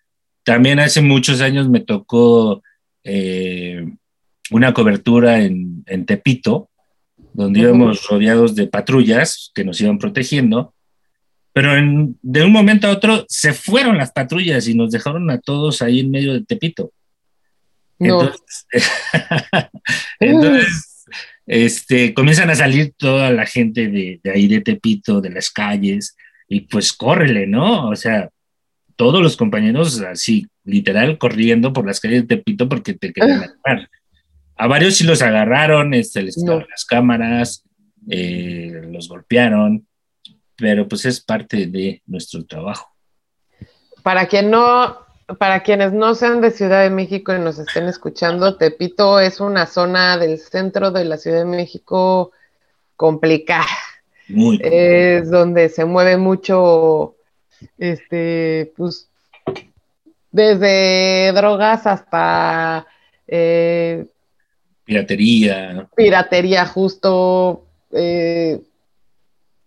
También 0.43 0.79
hace 0.79 1.01
muchos 1.01 1.41
años 1.41 1.69
me 1.69 1.79
tocó 1.79 2.61
eh, 3.03 3.85
una 4.51 4.73
cobertura 4.73 5.41
en, 5.41 5.83
en 5.87 6.05
Tepito, 6.05 6.69
donde 7.33 7.61
íbamos 7.61 8.07
rodeados 8.07 8.55
de 8.55 8.67
patrullas 8.67 9.51
que 9.55 9.63
nos 9.63 9.79
iban 9.81 9.97
protegiendo, 9.97 10.73
pero 11.53 11.75
en, 11.75 12.17
de 12.21 12.43
un 12.43 12.51
momento 12.51 12.87
a 12.87 12.91
otro 12.91 13.25
se 13.29 13.53
fueron 13.53 13.97
las 13.97 14.11
patrullas 14.11 14.67
y 14.67 14.75
nos 14.75 14.91
dejaron 14.91 15.29
a 15.29 15.39
todos 15.39 15.81
ahí 15.81 15.99
en 15.99 16.11
medio 16.11 16.33
de 16.33 16.43
Tepito. 16.43 16.91
Entonces, 17.99 18.65
entonces 20.19 20.92
este, 21.45 22.13
comienzan 22.13 22.49
a 22.49 22.55
salir 22.55 22.93
toda 22.97 23.31
la 23.31 23.45
gente 23.45 23.87
de, 23.87 24.21
ahí 24.33 24.47
de 24.47 24.61
Tepito, 24.61 25.21
de 25.21 25.29
las 25.29 25.49
calles, 25.49 26.15
y 26.47 26.61
pues 26.61 26.93
córrele, 26.93 27.47
¿no? 27.47 27.89
O 27.89 27.95
sea, 27.95 28.29
todos 28.95 29.21
los 29.21 29.37
compañeros 29.37 30.01
así, 30.01 30.47
literal, 30.63 31.17
corriendo 31.17 31.73
por 31.73 31.85
las 31.85 31.99
calles 31.99 32.27
de 32.27 32.37
Tepito 32.37 32.69
porque 32.69 32.93
te 32.93 33.11
querían 33.11 33.43
ah. 33.43 33.53
agarrar. 33.63 33.89
A 34.55 34.67
varios 34.67 34.95
sí 34.95 35.03
los 35.03 35.21
agarraron, 35.21 35.93
este, 35.93 36.21
les 36.21 36.35
quitaron 36.35 36.65
las 36.69 36.85
cámaras, 36.85 37.63
eh, 38.09 38.81
los 38.89 39.09
golpearon, 39.09 39.87
pero 40.55 40.87
pues 40.87 41.05
es 41.05 41.21
parte 41.21 41.67
de 41.67 42.01
nuestro 42.05 42.45
trabajo. 42.45 42.87
Para 44.03 44.27
quien 44.27 44.51
no 44.51 45.02
para 45.37 45.63
quienes 45.63 45.93
no 45.93 46.15
sean 46.15 46.41
de 46.41 46.51
Ciudad 46.51 46.83
de 46.83 46.89
México 46.89 47.33
y 47.33 47.39
nos 47.39 47.59
estén 47.59 47.85
escuchando, 47.87 48.57
Tepito 48.57 49.19
es 49.19 49.39
una 49.39 49.65
zona 49.65 50.17
del 50.17 50.39
centro 50.39 50.91
de 50.91 51.05
la 51.05 51.17
Ciudad 51.17 51.39
de 51.39 51.45
México 51.45 52.31
complicada. 52.95 53.65
Muy 54.27 54.59
es 54.63 55.29
donde 55.29 55.69
se 55.69 55.85
mueve 55.85 56.17
mucho, 56.17 57.15
este, 57.77 58.73
pues, 58.77 59.09
desde 60.31 61.31
drogas 61.33 61.85
hasta 61.85 62.87
eh, 63.27 64.05
piratería. 64.85 65.87
Piratería, 65.95 66.65
justo. 66.65 67.65
Eh, 67.91 68.61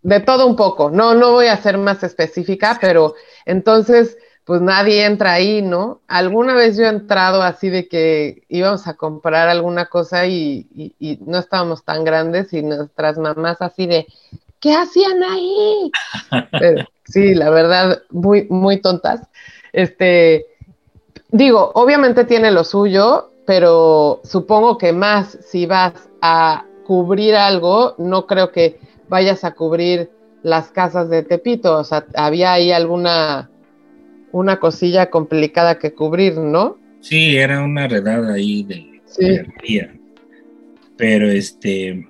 de 0.03 0.21
todo 0.21 0.47
un 0.47 0.55
poco. 0.55 0.89
No, 0.91 1.15
no 1.15 1.33
voy 1.33 1.47
a 1.47 1.57
ser 1.57 1.79
más 1.79 2.05
específica, 2.05 2.79
pero 2.81 3.15
entonces 3.45 4.17
pues 4.47 4.61
nadie 4.63 5.05
entra 5.05 5.33
ahí, 5.33 5.61
¿no? 5.61 6.03
Alguna 6.07 6.55
vez 6.55 6.77
yo 6.77 6.85
he 6.85 6.89
entrado 6.89 7.43
así 7.43 7.69
de 7.69 7.89
que 7.89 8.45
íbamos 8.49 8.87
a 8.87 8.95
comprar 8.95 9.49
alguna 9.49 9.87
cosa 9.87 10.25
y, 10.29 10.95
no 11.27 11.39
estábamos 11.39 11.83
tan 11.85 12.05
grandes 12.05 12.53
y 12.53 12.63
nuestras 12.63 13.19
mamás 13.19 13.61
así 13.61 13.89
de, 13.89 14.07
¿qué 14.61 14.73
hacían 14.73 15.21
ahí? 15.25 15.91
sí, 17.07 17.35
la 17.35 17.51
verdad, 17.51 18.03
muy, 18.11 18.47
muy 18.49 18.81
tontas. 18.81 19.23
Este, 19.73 20.47
digo, 21.33 21.73
obviamente 21.75 22.25
tiene 22.25 22.53
lo 22.53 22.63
suyo, 22.63 23.33
pero 23.47 24.21
supongo 24.23 24.79
que 24.79 24.93
más 24.93 25.39
si 25.45 25.67
vas 25.67 26.09
a 26.23 26.65
cubrir 26.87 27.35
algo, 27.35 27.97
no 27.99 28.29
creo 28.29 28.53
que 28.53 28.79
vayas 29.09 29.43
a 29.43 29.55
cubrir 29.55 30.09
las 30.45 30.69
casas 30.69 31.11
de 31.11 31.25
Tepito, 31.25 31.77
o 31.79 31.83
sea, 31.83 32.07
había 32.15 32.53
ahí 32.53 32.71
alguna 32.71 33.51
una 34.37 34.61
cosilla 34.61 35.11
complicada 35.11 35.79
que 35.79 35.95
cubrir, 35.95 36.37
¿no? 36.37 36.77
Sí, 37.01 37.37
era 37.37 37.63
una 37.63 37.89
redada 37.89 38.35
ahí 38.35 38.63
de 38.65 39.01
sí. 39.07 39.81
Pero 40.97 41.31
este, 41.31 42.07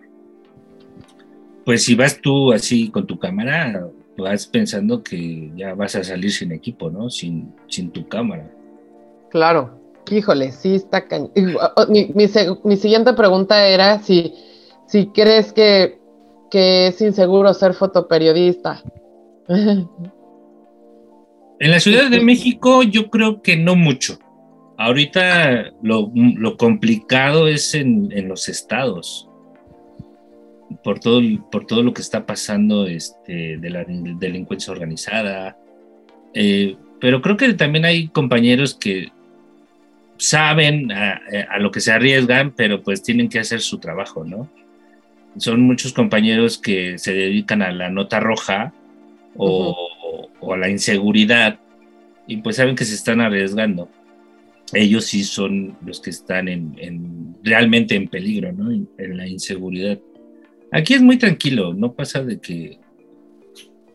pues 1.65 1.85
si 1.85 1.95
vas 1.95 2.21
tú 2.21 2.53
así 2.53 2.91
con 2.91 3.07
tu 3.07 3.19
cámara, 3.19 3.89
vas 4.17 4.47
pensando 4.47 5.03
que 5.03 5.53
ya 5.57 5.75
vas 5.75 5.95
a 5.97 6.05
salir 6.05 6.33
sin 6.33 6.53
equipo, 6.53 6.91
¿no? 6.91 7.11
Sin, 7.11 7.55
sin 7.69 7.91
tu 7.91 8.09
cámara. 8.09 8.51
Claro, 9.31 9.79
híjole, 10.11 10.53
sí 10.53 10.77
está 10.77 11.05
Mi, 11.89 12.13
mi, 12.15 12.77
siguiente 12.77 13.13
pregunta 13.13 13.67
era 13.67 13.99
si, 14.01 14.35
si 14.87 15.07
crees 15.09 15.53
que, 15.53 16.01
que 16.51 16.89
es 16.89 17.01
inseguro 17.01 17.53
ser 17.55 17.75
fotoperiodista. 17.75 18.83
En 21.59 21.71
la 21.71 21.81
Ciudad 21.81 22.11
de 22.11 22.21
México 22.21 22.83
yo 22.83 23.11
creo 23.11 23.43
que 23.43 23.57
no 23.57 23.77
mucho. 23.77 24.19
Ahorita 24.79 25.73
lo, 25.83 26.13
complicado 26.59 27.49
es 27.49 27.75
en, 27.75 28.29
los 28.29 28.49
estados, 28.51 29.27
por 30.85 31.01
todo, 31.01 31.23
por 31.51 31.67
todo 31.67 31.83
lo 31.83 31.95
que 31.95 32.03
está 32.03 32.27
pasando 32.27 32.87
este, 32.87 33.57
de 33.57 33.71
la 33.71 33.85
delincuencia 33.85 34.73
organizada. 34.73 35.57
Eh, 36.35 36.77
pero 37.01 37.23
creo 37.23 37.39
que 37.39 37.55
también 37.55 37.87
hay 37.87 38.09
compañeros 38.09 38.75
que 38.75 39.09
saben 40.19 40.93
a, 40.93 41.21
a, 41.51 41.59
lo 41.59 41.71
que 41.71 41.81
se 41.81 41.93
arriesgan, 41.93 42.53
pero 42.55 42.83
pues 42.83 43.03
tienen 43.03 43.31
que 43.31 43.39
hacer 43.39 43.61
su 43.61 43.79
trabajo, 43.79 44.25
¿no? 44.25 44.51
Son 45.39 45.61
muchos 45.63 45.95
compañeros 45.95 46.59
que 46.59 46.99
se 46.99 47.15
dedican 47.15 47.63
a 47.63 47.73
la 47.73 47.91
nota 47.91 48.21
roja 48.21 48.73
o, 49.37 49.86
a 50.53 50.59
la 50.59 50.69
inseguridad 50.69 51.61
y 52.27 52.39
pues 52.39 52.57
saben 52.57 52.77
que 52.77 52.85
se 52.85 52.95
están 52.95 53.21
arriesgando. 53.21 53.89
Ellos 54.73 55.05
sí 55.05 55.23
son 55.23 55.77
los 55.85 56.01
que 56.01 56.11
están 56.11 56.49
en, 56.49 57.37
realmente 57.43 57.95
en 57.95 58.09
peligro, 58.09 58.53
¿no? 58.53 58.71
En, 58.71 59.17
la 59.17 59.27
inseguridad. 59.27 59.99
Aquí 60.73 60.95
es 60.95 61.03
muy 61.03 61.19
tranquilo, 61.19 61.73
no 61.73 61.93
pasa 61.93 62.23
de 62.25 62.41
que 62.41 62.81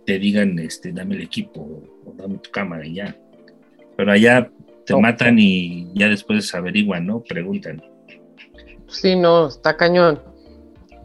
te 0.05 0.17
digan, 0.17 0.57
este, 0.59 0.93
dame 0.93 1.15
el 1.15 1.21
equipo 1.23 1.83
o 2.05 2.13
dame 2.15 2.37
tu 2.37 2.49
cámara 2.51 2.85
y 2.85 2.95
ya. 2.95 3.17
Pero 3.97 4.11
allá 4.13 4.49
te 4.85 4.95
matan 4.95 5.37
y 5.37 5.91
ya 5.93 6.07
después 6.07 6.53
averiguan, 6.55 7.05
¿no? 7.05 7.21
Preguntan. 7.21 7.83
Sí, 8.87 9.15
no, 9.15 9.47
está 9.47 9.75
cañón. 9.75 10.21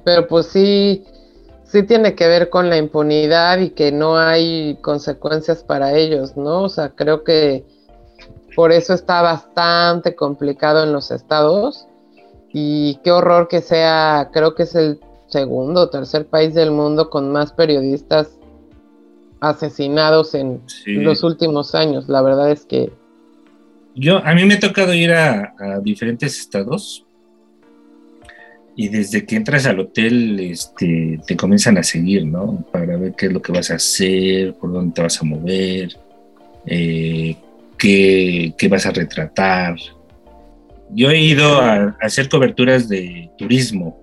Pero 0.04 0.28
pues 0.28 0.46
sí, 0.46 1.02
sí 1.66 1.82
tiene 1.82 2.14
que 2.14 2.26
ver 2.26 2.48
con 2.48 2.70
la 2.70 2.76
impunidad 2.76 3.58
y 3.58 3.70
que 3.70 3.92
no 3.92 4.16
hay 4.16 4.78
consecuencias 4.80 5.62
para 5.62 5.96
ellos, 5.96 6.36
¿no? 6.36 6.62
O 6.62 6.68
sea, 6.68 6.90
creo 6.90 7.24
que 7.24 7.64
por 8.54 8.72
eso 8.72 8.94
está 8.94 9.20
bastante 9.22 10.14
complicado 10.14 10.84
en 10.84 10.92
los 10.92 11.10
estados 11.10 11.86
y 12.52 12.98
qué 13.04 13.10
horror 13.10 13.48
que 13.48 13.60
sea, 13.60 14.30
creo 14.32 14.54
que 14.54 14.62
es 14.62 14.74
el 14.74 15.00
segundo 15.26 15.82
o 15.82 15.90
tercer 15.90 16.26
país 16.26 16.54
del 16.54 16.70
mundo 16.70 17.10
con 17.10 17.32
más 17.32 17.52
periodistas 17.52 18.38
asesinados 19.40 20.34
en 20.34 20.62
los 20.86 21.22
últimos 21.22 21.74
años. 21.74 22.08
La 22.08 22.22
verdad 22.22 22.50
es 22.50 22.64
que... 22.64 22.92
Yo, 23.94 24.18
a 24.24 24.34
mí 24.34 24.44
me 24.44 24.54
ha 24.54 24.60
tocado 24.60 24.94
ir 24.94 25.12
a 25.12 25.54
diferentes 25.82 26.38
estados 26.38 27.05
y 28.78 28.90
desde 28.90 29.24
que 29.24 29.36
entras 29.36 29.64
al 29.64 29.80
hotel 29.80 30.38
este, 30.38 31.18
te 31.26 31.34
comienzan 31.34 31.78
a 31.78 31.82
seguir, 31.82 32.26
¿no? 32.26 32.62
Para 32.70 32.98
ver 32.98 33.14
qué 33.16 33.26
es 33.26 33.32
lo 33.32 33.40
que 33.40 33.50
vas 33.50 33.70
a 33.70 33.76
hacer, 33.76 34.52
por 34.54 34.70
dónde 34.70 34.92
te 34.92 35.02
vas 35.02 35.18
a 35.20 35.24
mover, 35.24 35.96
eh, 36.66 37.36
qué, 37.78 38.68
vas 38.68 38.84
a 38.84 38.90
retratar. 38.90 39.76
Yo 40.90 41.10
he 41.10 41.18
ido 41.18 41.58
a, 41.58 41.96
hacer 42.02 42.28
coberturas 42.28 42.86
de 42.86 43.30
turismo, 43.38 43.98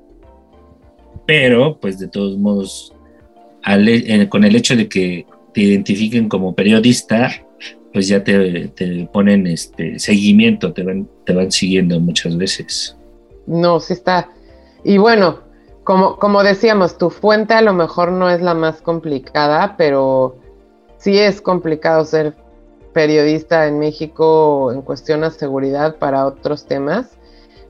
pero 1.28 1.78
pues 1.80 2.00
de 2.00 2.08
todos 2.08 2.36
modos, 2.40 2.94
eh, 3.68 4.28
con 4.28 4.44
el 4.44 4.56
hecho 4.56 4.76
de 4.76 4.90
que 4.90 5.28
te 5.54 5.62
identifiquen 5.62 6.28
como 6.28 6.56
periodista, 6.56 7.32
pues 7.94 8.08
ya 8.08 8.24
te, 8.24 8.70
te 8.70 9.08
ponen 9.14 9.46
este 9.46 10.00
seguimiento, 10.00 10.74
te 10.74 10.82
van, 10.82 11.08
te 11.28 11.34
van 11.34 11.52
siguiendo 11.52 12.00
muchas 12.00 12.36
veces. 12.36 12.98
No, 13.46 13.80
sí 13.80 13.94
está, 13.94 14.30
y 14.84 14.98
bueno, 14.98 15.40
como, 15.84 16.18
como 16.18 16.44
decíamos, 16.44 16.98
tu 16.98 17.10
fuente 17.10 17.54
a 17.54 17.62
lo 17.62 17.74
mejor 17.74 18.12
no 18.12 18.30
es 18.30 18.42
la 18.42 18.54
más 18.54 18.82
complicada, 18.82 19.76
pero 19.78 20.38
sí 20.98 21.20
es 21.20 21.42
complicado 21.42 22.06
ser 22.06 22.36
periodista 22.94 23.68
en 23.68 23.80
México 23.80 24.72
en 24.72 24.82
cuestión 24.82 25.22
de 25.22 25.32
seguridad 25.32 25.98
para 25.98 26.26
otros 26.26 26.66
temas. 26.66 27.18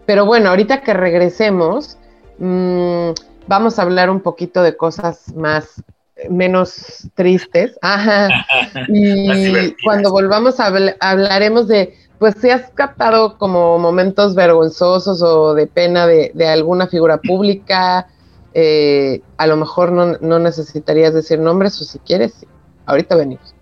Pero 0.05 0.25
bueno, 0.25 0.49
ahorita 0.49 0.81
que 0.81 0.93
regresemos, 0.93 1.97
mm, 2.37 3.11
vamos 3.47 3.79
a 3.79 3.83
hablar 3.83 4.09
un 4.09 4.19
poquito 4.19 4.61
de 4.61 4.75
cosas 4.75 5.33
más 5.35 5.83
menos 6.29 7.09
tristes. 7.15 7.77
Ajá. 7.81 8.29
Y 8.89 9.75
cuando 9.83 10.11
volvamos 10.11 10.59
a 10.59 10.71
hablaremos 10.99 11.67
de 11.67 11.95
pues 12.23 12.35
si 12.39 12.49
has 12.49 12.71
captado 12.71 13.37
como 13.37 13.77
momentos 13.79 14.33
vergonzosos 14.33 15.21
o 15.21 15.53
de 15.53 15.67
pena 15.67 16.07
de, 16.07 16.47
alguna 16.47 16.87
figura 16.87 17.17
pública, 17.17 18.07
eh, 18.53 19.21
a 19.35 19.45
lo 19.45 19.57
mejor 19.57 19.91
no, 19.91 20.39
necesitarías 20.39 21.13
decir 21.13 21.37
nombres 21.39 21.81
o 21.81 21.83
si 21.83 21.99
quieres, 21.99 22.45
ahorita 22.85 23.17
venimos. 23.17 23.53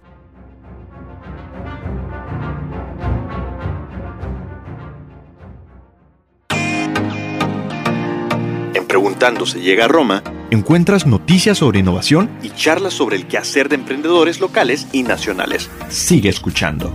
En 8.76 8.86
Preguntando 8.88 9.48
se 9.48 9.60
llega 9.60 9.86
a 9.86 9.88
Roma, 9.88 10.22
encuentras 10.52 11.08
noticias 11.08 11.58
sobre 11.58 11.80
innovación 11.80 12.30
y 12.44 12.52
charlas 12.52 12.94
sobre 12.94 13.16
el 13.16 13.28
quehacer 13.28 13.70
de 13.70 13.76
emprendedores 13.78 14.40
locales 14.40 14.88
y 14.92 15.02
nacionales. 15.02 15.68
Sigue 15.90 16.30
escuchando. 16.30 16.94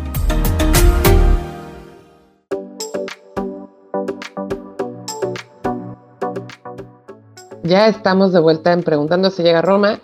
Ya 7.66 7.88
estamos 7.88 8.32
de 8.32 8.38
vuelta 8.38 8.72
en 8.72 8.84
Preguntando 8.84 9.30
si 9.30 9.42
llega 9.42 9.58
a 9.58 9.62
Roma 9.62 10.00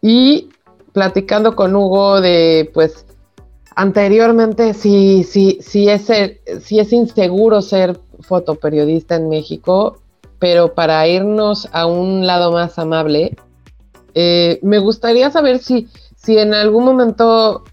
y 0.00 0.50
platicando 0.92 1.56
con 1.56 1.74
Hugo 1.74 2.20
de, 2.20 2.70
pues, 2.72 3.04
anteriormente 3.74 4.74
si, 4.74 5.24
si, 5.24 5.58
si, 5.60 5.88
es, 5.88 6.08
si 6.62 6.78
es 6.78 6.92
inseguro 6.92 7.62
ser 7.62 7.98
fotoperiodista 8.20 9.16
en 9.16 9.28
México, 9.28 9.98
pero 10.38 10.74
para 10.74 11.06
irnos 11.08 11.68
a 11.72 11.86
un 11.86 12.26
lado 12.26 12.52
más 12.52 12.78
amable, 12.78 13.36
eh, 14.14 14.60
me 14.62 14.78
gustaría 14.78 15.30
saber 15.30 15.58
si, 15.58 15.88
si 16.16 16.38
en 16.38 16.54
algún 16.54 16.84
momento 16.84 17.64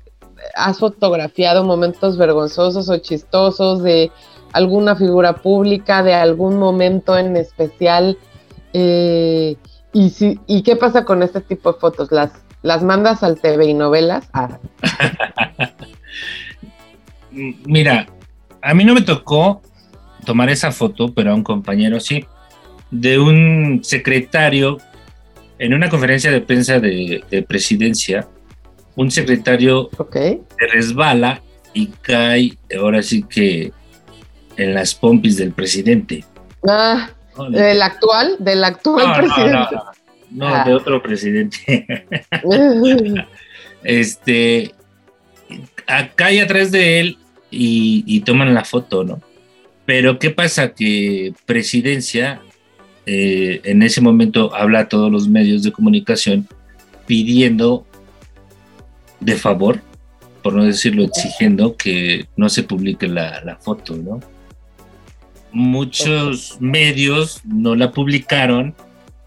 has 0.56 0.80
fotografiado 0.80 1.64
momentos 1.64 2.18
vergonzosos 2.18 2.90
o 2.90 2.98
chistosos 2.98 3.84
de 3.84 4.12
alguna 4.54 4.96
figura 4.96 5.36
pública, 5.36 6.02
de 6.02 6.16
algún 6.16 6.58
momento 6.58 7.16
en 7.18 7.36
especial 7.38 8.18
eh, 8.80 9.56
y, 9.92 10.12
si, 10.12 10.40
¿Y 10.46 10.62
qué 10.62 10.76
pasa 10.76 11.04
con 11.04 11.24
este 11.24 11.42
tipo 11.42 11.74
de 11.74 11.80
fotos? 11.80 12.12
¿Las, 12.12 12.32
las 12.62 12.84
mandas 12.84 13.24
al 13.24 13.42
TV 13.42 13.66
y 13.66 13.74
novelas? 13.74 14.30
Ah. 14.34 14.60
Mira, 17.32 18.06
a 18.62 18.74
mí 18.76 18.86
no 18.86 18.94
me 18.94 19.02
tocó 19.02 19.64
tomar 20.26 20.52
esa 20.52 20.72
foto, 20.72 21.12
pero 21.12 21.32
a 21.32 21.34
un 21.34 21.42
compañero 21.42 22.00
sí, 22.00 22.24
de 22.92 23.18
un 23.18 23.82
secretario 23.84 24.78
en 25.58 25.74
una 25.74 25.90
conferencia 25.90 26.30
de 26.30 26.42
prensa 26.42 26.80
de, 26.80 27.46
presidencia, 27.48 28.28
un 28.96 29.10
secretario 29.10 29.90
se 30.12 30.68
resbala 30.72 31.42
y 31.74 31.88
cae, 31.88 32.60
ahora 32.80 33.02
sí 33.02 33.24
que 33.24 33.72
en 34.56 34.76
las 34.76 34.94
pompis 34.94 35.38
del 35.38 35.52
presidente. 35.52 36.24
Ah, 36.68 37.10
¿Del 37.50 37.82
actual? 37.82 38.36
¿Del 38.40 38.64
actual 38.64 39.14
presidente? 39.16 39.76
No, 40.32 40.48
de 40.48 40.72
ah. 40.72 40.76
otro 40.76 41.02
presidente. 41.02 41.86
este, 43.84 44.74
acá 45.86 46.28
hay 46.28 46.40
atrás 46.40 46.72
de 46.72 47.00
él 47.00 47.18
y, 47.50 48.20
toman 48.22 48.54
la 48.54 48.66
foto, 48.66 49.04
¿no? 49.04 49.22
Pero 49.86 50.20
¿qué 50.20 50.32
pasa? 50.32 50.74
Que 50.74 51.34
presidencia 51.46 52.42
eh, 53.06 53.62
en 53.64 53.84
ese 53.84 54.02
momento 54.02 54.54
habla 54.54 54.82
a 54.82 54.90
todos 54.90 55.10
los 55.10 55.30
medios 55.30 55.64
de 55.64 55.72
comunicación 55.72 56.48
pidiendo 57.06 57.86
de 59.22 59.36
favor, 59.36 59.82
por 60.44 60.54
no 60.54 60.66
decirlo 60.66 61.04
exigiendo, 61.04 61.78
que 61.78 62.28
no 62.36 62.50
se 62.50 62.64
publique 62.64 63.08
la, 63.08 63.42
la 63.46 63.56
foto, 63.56 63.96
¿no? 63.96 64.20
Muchos 65.58 66.58
medios 66.60 67.42
no 67.44 67.76
la 67.76 67.92
publicaron, 67.92 68.76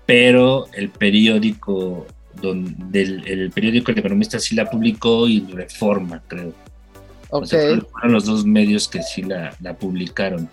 pero 0.06 0.68
el 0.74 0.88
periódico 0.90 2.06
donde 2.40 3.02
el, 3.02 3.50
periódico 3.50 3.90
El 3.90 3.98
Economista 3.98 4.38
sí 4.38 4.54
la 4.54 4.70
publicó 4.70 5.26
y 5.26 5.40
Reforma, 5.40 6.22
creo. 6.28 6.54
fueron 7.28 8.12
los 8.12 8.26
dos 8.26 8.46
medios 8.46 8.86
que 8.86 9.02
sí 9.02 9.22
la, 9.22 9.52
publicaron. 9.78 10.48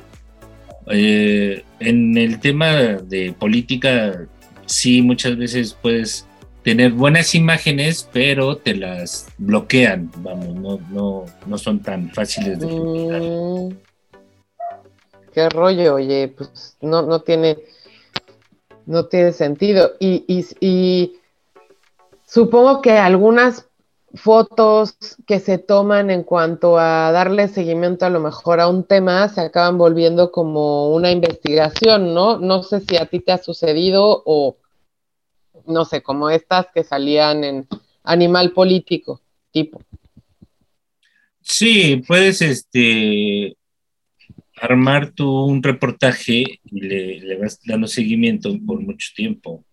Eh, 0.90 1.64
en 1.80 2.18
el 2.18 2.40
tema 2.40 2.72
de 2.96 3.34
política, 3.38 4.26
sí, 4.66 5.04
muchas 5.04 5.38
veces 5.38 5.78
puedes 5.80 6.26
tener 6.64 6.92
buenas 6.92 7.36
imágenes, 7.36 8.10
pero 8.12 8.58
te 8.58 8.76
las 8.76 9.28
bloquean, 9.38 10.12
vamos, 10.18 10.56
no, 10.56 10.80
no, 10.92 11.26
no 11.46 11.58
son 11.60 11.80
tan 11.82 12.10
fáciles 12.10 12.60
de 12.60 12.68
publicar. 12.68 13.22
Mm 13.22 13.87
qué 15.38 15.50
rollo, 15.50 15.94
oye, 15.94 16.34
pues 16.36 16.78
no, 16.82 17.04
no 17.04 17.20
tiene, 17.20 17.60
no 18.88 19.06
tiene 19.06 19.34
sentido. 19.34 19.92
Y, 20.00 20.26
y, 20.60 21.14
supongo 22.26 22.82
que 22.82 22.94
algunas 22.94 23.68
fotos 24.16 24.96
que 25.28 25.40
se 25.40 25.60
toman 25.60 26.10
en 26.10 26.24
cuanto 26.24 26.80
a 26.80 27.12
darle 27.12 27.50
seguimiento 27.50 28.08
a 28.08 28.10
lo 28.10 28.20
mejor 28.20 28.60
a 28.60 28.68
un 28.68 28.84
tema 28.84 29.30
se 29.30 29.42
acaban 29.42 29.78
volviendo 29.78 30.32
como 30.32 30.90
una 30.90 31.12
investigación, 31.12 32.16
¿no? 32.16 32.40
No 32.40 32.64
sé 32.64 32.82
si 32.82 32.98
a 32.98 33.06
ti 33.06 33.20
te 33.20 33.32
ha 33.32 33.38
sucedido 33.38 34.24
o, 34.26 34.58
no 35.68 35.86
sé, 35.86 36.02
como 36.02 36.32
estas 36.32 36.66
que 36.74 36.84
salían 36.84 37.44
en 37.44 37.68
Animal 38.04 38.54
Político, 38.54 39.22
tipo. 39.52 39.80
Sí, 41.42 42.04
puedes 42.08 42.42
este, 42.42 43.56
armar 44.60 45.12
tú 45.12 45.46
un 45.46 45.62
reportaje 45.62 46.60
y 46.66 46.80
le, 46.80 47.38
vas 47.38 47.60
dando 47.66 47.88
seguimiento 47.88 48.58
por 48.66 48.80
mucho 48.82 49.10
tiempo 49.16 49.66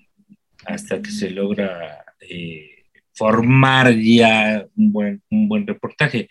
hasta 0.64 1.01
que 1.01 1.11
se 1.11 1.30
logra 1.30 2.05
eh, 2.20 2.85
formar 3.12 3.95
ya 3.97 4.66
un 4.76 4.93
buen, 4.93 5.22
un 5.30 5.49
buen 5.49 5.66
reportaje. 5.66 6.28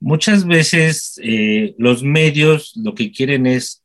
Muchas 0.00 0.46
veces 0.46 1.18
eh, 1.22 1.74
los 1.78 2.02
medios 2.02 2.72
lo 2.76 2.94
que 2.94 3.10
quieren 3.10 3.46
es 3.46 3.82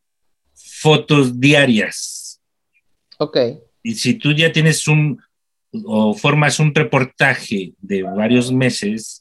fotos 0.53 1.39
diarias. 1.39 2.41
Ok. 3.17 3.37
Y 3.83 3.95
si 3.95 4.15
tú 4.15 4.33
ya 4.33 4.51
tienes 4.51 4.87
un 4.87 5.19
o 5.85 6.13
formas 6.13 6.59
un 6.59 6.73
reportaje 6.73 7.73
de 7.79 8.03
varios 8.03 8.51
meses, 8.51 9.18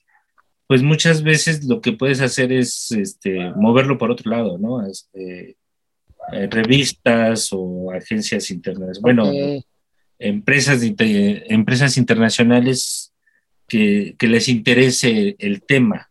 pues 0.69 0.83
muchas 0.83 1.23
veces 1.23 1.65
lo 1.65 1.81
que 1.81 1.93
puedes 1.93 2.21
hacer 2.21 2.53
es 2.53 2.93
este, 2.93 3.51
moverlo 3.57 3.97
por 3.97 4.11
otro 4.11 4.31
lado, 4.31 4.59
¿no? 4.59 4.87
Este, 4.87 5.57
eh, 6.31 6.47
revistas 6.51 7.49
o 7.53 7.91
agencias 7.91 8.51
internacionales. 8.51 9.01
Bueno, 9.01 9.33
empresas, 10.19 10.83
empresas 10.83 11.97
internacionales 11.97 13.15
que, 13.67 14.15
les 14.21 14.49
interese 14.49 15.37
el 15.39 15.63
tema. 15.63 16.11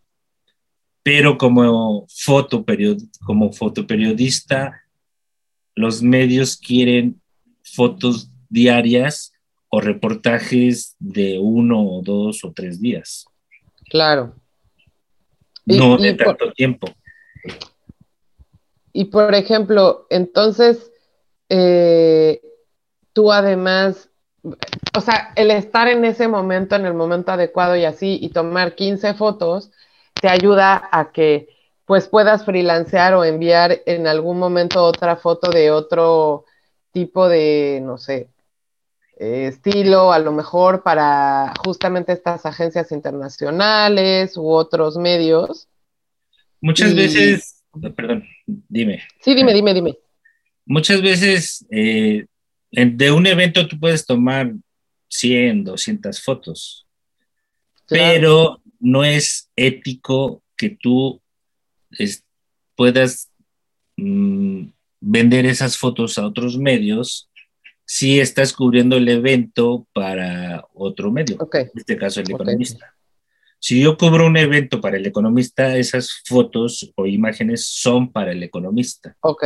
Pero 1.04 1.38
como, 1.38 2.08
como 3.26 3.54
fotoperiodista, 3.54 4.82
los 5.76 6.02
medios 6.02 6.58
quieren 6.58 7.22
fotos 7.62 8.32
diarias 8.50 9.34
o 9.70 9.82
reportajes 9.82 10.96
de 10.98 11.38
uno 11.38 11.80
o 11.80 12.02
dos 12.02 12.44
o 12.44 12.52
tres 12.52 12.82
días. 12.82 13.28
Claro. 13.90 14.34
No 15.68 15.98
de 15.98 16.14
tanto 16.14 16.52
tiempo. 16.54 16.88
Y 18.94 19.06
por 19.06 19.36
ejemplo, 19.36 20.08
entonces, 20.10 20.92
eh, 21.50 22.42
tú 23.14 23.32
además 23.32 24.10
o 24.96 25.02
sea, 25.02 25.32
el 25.36 25.52
estar 25.52 25.88
en 25.88 26.06
ese 26.06 26.28
momento, 26.28 26.76
en 26.76 26.86
el 26.86 26.94
momento 26.94 27.32
adecuado 27.32 27.76
y 27.76 27.86
así, 27.86 28.18
y 28.22 28.30
tomar 28.30 28.76
15 28.76 29.14
fotos, 29.14 29.72
te 30.20 30.30
ayuda 30.30 30.90
a 30.92 31.12
que 31.12 31.50
pues 31.86 32.08
puedas 32.08 32.44
freelancear 32.44 33.14
o 33.14 33.24
enviar 33.24 33.82
en 33.86 34.08
algún 34.08 34.40
momento 34.40 34.84
otra 34.84 35.16
foto 35.16 35.50
de 35.50 35.72
otro 35.72 36.46
tipo 36.92 37.30
de, 37.30 37.80
no 37.82 37.98
sé, 37.98 38.30
eh, 39.20 39.48
estilo, 39.48 40.12
a 40.14 40.20
lo 40.20 40.32
mejor 40.32 40.84
para 40.84 41.52
justamente 41.64 42.12
estas 42.12 42.46
agencias 42.46 42.92
internacionales 42.92 44.38
u 44.38 44.48
otros 44.48 44.96
medios. 44.98 45.68
Muchas 46.62 46.94
veces, 46.94 47.64
perdón, 47.96 48.26
dime. 48.46 49.04
Sí, 49.22 49.34
dime, 49.34 49.54
dime, 49.54 49.74
dime. 49.74 49.98
Muchas 50.66 51.02
veces 51.02 51.66
eh, 51.72 52.26
de 52.72 53.12
un 53.12 53.26
evento 53.26 53.68
tú 53.68 53.80
puedes 53.80 54.06
tomar 54.06 54.54
100, 55.08 55.64
200 55.64 56.22
fotos, 56.22 56.86
pero 57.88 58.62
no 58.80 59.04
es 59.04 59.50
ético 59.56 60.44
que 60.56 60.70
tú 60.70 61.22
puedas 62.76 63.32
mm, 63.96 64.66
vender 65.00 65.46
esas 65.48 65.78
fotos 65.78 66.18
a 66.18 66.26
otros 66.28 66.58
medios 66.58 67.27
si 67.90 68.20
estás 68.20 68.52
cubriendo 68.52 68.98
el 68.98 69.08
evento 69.08 69.88
para 69.94 70.68
otro 70.74 71.10
medio, 71.10 71.38
en 71.54 71.72
este 71.74 71.96
caso 71.96 72.20
el 72.20 72.30
economista. 72.30 72.94
Si 73.60 73.82
yo 73.82 73.98
cubro 73.98 74.28
un 74.28 74.36
evento 74.36 74.82
para 74.82 74.98
el 74.98 75.06
economista, 75.06 75.78
esas 75.78 76.22
fotos 76.26 76.92
o 76.96 77.06
imágenes 77.08 77.66
son 77.66 78.12
para 78.12 78.34
el 78.34 78.44
economista. 78.44 79.16
Ok. 79.22 79.46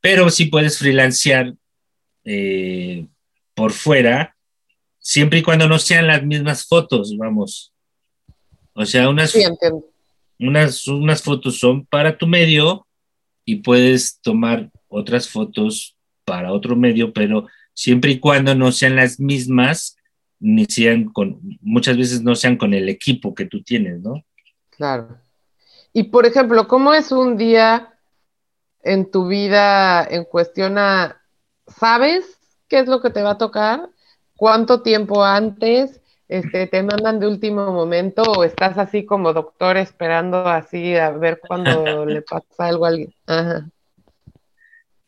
Pero 0.00 0.30
si 0.30 0.46
puedes 0.46 0.78
freelancear 0.78 1.54
eh, 2.24 3.06
por 3.54 3.72
fuera, 3.72 4.34
siempre 4.98 5.40
y 5.40 5.42
cuando 5.42 5.68
no 5.68 5.78
sean 5.78 6.06
las 6.06 6.24
mismas 6.24 6.66
fotos, 6.66 7.14
vamos. 7.18 7.74
O 8.72 8.86
sea, 8.86 9.10
unas, 9.10 9.36
unas, 10.38 10.88
unas 10.88 11.22
fotos 11.22 11.58
son 11.58 11.84
para 11.84 12.16
tu 12.16 12.26
medio 12.26 12.86
y 13.44 13.56
puedes 13.56 14.20
tomar 14.22 14.70
otras 14.88 15.28
fotos 15.28 15.98
para 16.24 16.52
otro 16.52 16.74
medio, 16.74 17.12
pero 17.12 17.46
siempre 17.78 18.10
y 18.10 18.18
cuando 18.18 18.56
no 18.56 18.72
sean 18.72 18.96
las 18.96 19.20
mismas, 19.20 19.96
ni 20.40 20.64
sean 20.64 21.04
con, 21.12 21.38
muchas 21.60 21.96
veces 21.96 22.22
no 22.24 22.34
sean 22.34 22.56
con 22.56 22.74
el 22.74 22.88
equipo 22.88 23.36
que 23.36 23.44
tú 23.44 23.62
tienes, 23.62 24.00
¿no? 24.00 24.24
Claro. 24.70 25.20
Y 25.92 26.04
por 26.04 26.26
ejemplo, 26.26 26.66
¿cómo 26.66 26.92
es 26.92 27.12
un 27.12 27.36
día 27.36 27.94
en 28.82 29.08
tu 29.08 29.28
vida 29.28 30.04
en 30.04 30.24
cuestión 30.24 30.76
a 30.76 31.22
sabes 31.68 32.40
qué 32.66 32.80
es 32.80 32.88
lo 32.88 33.00
que 33.00 33.10
te 33.10 33.22
va 33.22 33.30
a 33.30 33.38
tocar, 33.38 33.88
cuánto 34.34 34.82
tiempo 34.82 35.22
antes 35.22 36.00
este, 36.26 36.66
te 36.66 36.82
mandan 36.82 37.20
de 37.20 37.28
último 37.28 37.70
momento 37.70 38.22
o 38.22 38.42
estás 38.42 38.76
así 38.76 39.06
como 39.06 39.32
doctor 39.32 39.76
esperando 39.76 40.48
así 40.48 40.96
a 40.96 41.10
ver 41.12 41.40
cuándo 41.46 42.04
le 42.06 42.22
pasa 42.22 42.66
algo 42.66 42.86
a 42.86 42.88
alguien. 42.88 43.14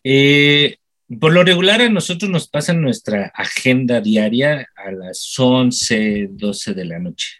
Eh, 0.04 0.76
por 1.18 1.32
lo 1.32 1.42
regular 1.42 1.80
a 1.80 1.88
nosotros 1.88 2.30
nos 2.30 2.48
pasa 2.48 2.72
nuestra 2.72 3.32
agenda 3.34 4.00
diaria 4.00 4.68
a 4.76 4.92
las 4.92 5.34
11, 5.38 6.28
12 6.32 6.74
de 6.74 6.84
la 6.84 6.98
noche. 6.98 7.38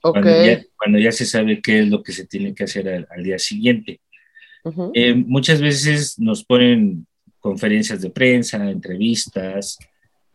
Cuando, 0.00 0.98
ya, 0.98 1.10
se 1.10 1.26
sabe 1.26 1.60
qué 1.60 1.80
es 1.80 1.88
lo 1.88 2.02
que 2.02 2.12
se 2.12 2.26
tiene 2.26 2.54
que 2.54 2.64
hacer 2.64 3.06
al, 3.10 3.22
día 3.22 3.38
siguiente. 3.38 4.00
Eh, 4.94 5.14
muchas 5.14 5.60
veces 5.60 6.18
nos 6.18 6.44
ponen 6.44 7.06
conferencias 7.38 8.02
de 8.02 8.10
prensa, 8.10 8.70
entrevistas, 8.70 9.78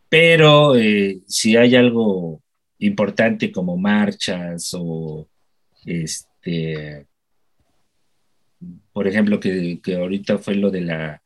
pero 0.10 0.76
eh, 0.76 1.20
si 1.28 1.56
hay 1.56 1.76
algo 1.76 2.42
importante 2.80 3.52
como 3.52 3.78
marchas 3.78 4.72
o 4.74 5.28
este, 5.86 7.06
por 8.94 9.08
ejemplo, 9.08 9.40
que, 9.40 9.80
ahorita 9.96 10.38
fue 10.38 10.56
lo 10.56 10.70
de 10.70 10.82
la 10.82 11.21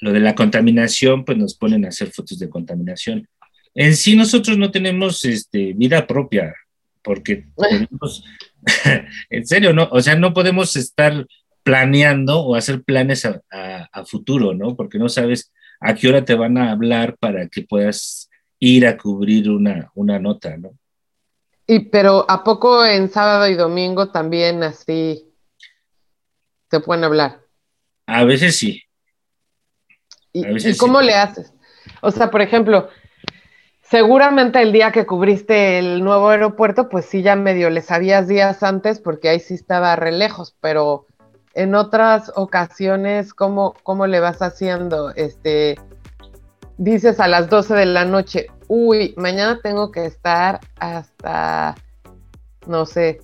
lo 0.00 0.12
de 0.12 0.20
la 0.20 0.34
contaminación, 0.34 1.24
pues 1.24 1.38
nos 1.38 1.54
ponen 1.54 1.84
a 1.84 1.88
hacer 1.88 2.10
fotos 2.10 2.38
de 2.38 2.48
contaminación. 2.48 3.28
En 3.74 3.96
sí 3.96 4.16
nosotros 4.16 4.58
no 4.58 4.70
tenemos 4.70 5.24
este, 5.24 5.72
vida 5.74 6.06
propia, 6.06 6.54
porque 7.02 7.46
en 9.30 9.46
serio, 9.46 9.72
no, 9.72 9.88
o 9.90 10.00
sea, 10.00 10.16
no 10.16 10.34
podemos 10.34 10.76
estar 10.76 11.26
planeando 11.62 12.40
o 12.40 12.54
hacer 12.54 12.82
planes 12.82 13.24
a, 13.26 14.04
futuro, 14.06 14.54
¿no? 14.54 14.74
Porque 14.74 14.98
no 14.98 15.08
sabes 15.08 15.52
a 15.80 15.94
qué 15.94 16.08
hora 16.08 16.24
te 16.24 16.34
van 16.34 16.56
a 16.56 16.70
hablar 16.70 17.16
para 17.18 17.48
que 17.48 17.62
puedas 17.62 18.30
ir 18.58 18.86
a 18.86 18.96
cubrir 18.96 19.50
una, 19.50 19.90
una 19.94 20.18
nota, 20.18 20.56
¿no? 20.56 20.70
Y 21.66 21.80
pero 21.90 22.24
¿a 22.30 22.42
poco 22.42 22.86
en 22.86 23.10
sábado 23.10 23.46
y 23.48 23.54
domingo 23.54 24.10
también 24.10 24.62
así 24.62 25.30
te 26.68 26.80
pueden 26.80 27.04
hablar? 27.04 27.42
A 28.06 28.24
veces 28.24 28.56
sí. 28.56 28.82
¿Y, 30.46 30.76
cómo 30.76 31.00
le 31.00 31.14
haces? 31.14 31.52
O 32.00 32.10
sea, 32.10 32.30
por 32.30 32.42
ejemplo, 32.42 32.88
seguramente 33.82 34.60
el 34.60 34.72
día 34.72 34.92
que 34.92 35.06
cubriste 35.06 35.78
el 35.78 36.02
nuevo 36.04 36.28
aeropuerto, 36.28 36.88
pues 36.88 37.06
sí, 37.06 37.22
ya 37.22 37.36
medio 37.36 37.70
le 37.70 37.82
sabías 37.82 38.28
días 38.28 38.62
antes 38.62 39.00
porque 39.00 39.28
ahí 39.28 39.40
sí 39.40 39.54
estaba 39.54 39.96
re 39.96 40.12
lejos, 40.12 40.54
pero 40.60 41.06
en 41.54 41.74
otras 41.74 42.30
ocasiones, 42.36 43.34
¿cómo, 43.34 43.74
cómo 43.82 44.06
le 44.06 44.20
vas 44.20 44.42
haciendo? 44.42 45.10
Este, 45.14 45.76
dices 46.76 47.18
a 47.20 47.28
las 47.28 47.48
12 47.48 47.74
de 47.74 47.86
la 47.86 48.04
noche, 48.04 48.46
uy, 48.68 49.14
mañana 49.16 49.60
tengo 49.62 49.90
que 49.90 50.04
estar 50.04 50.60
hasta, 50.78 51.74
no 52.66 52.86
sé, 52.86 53.20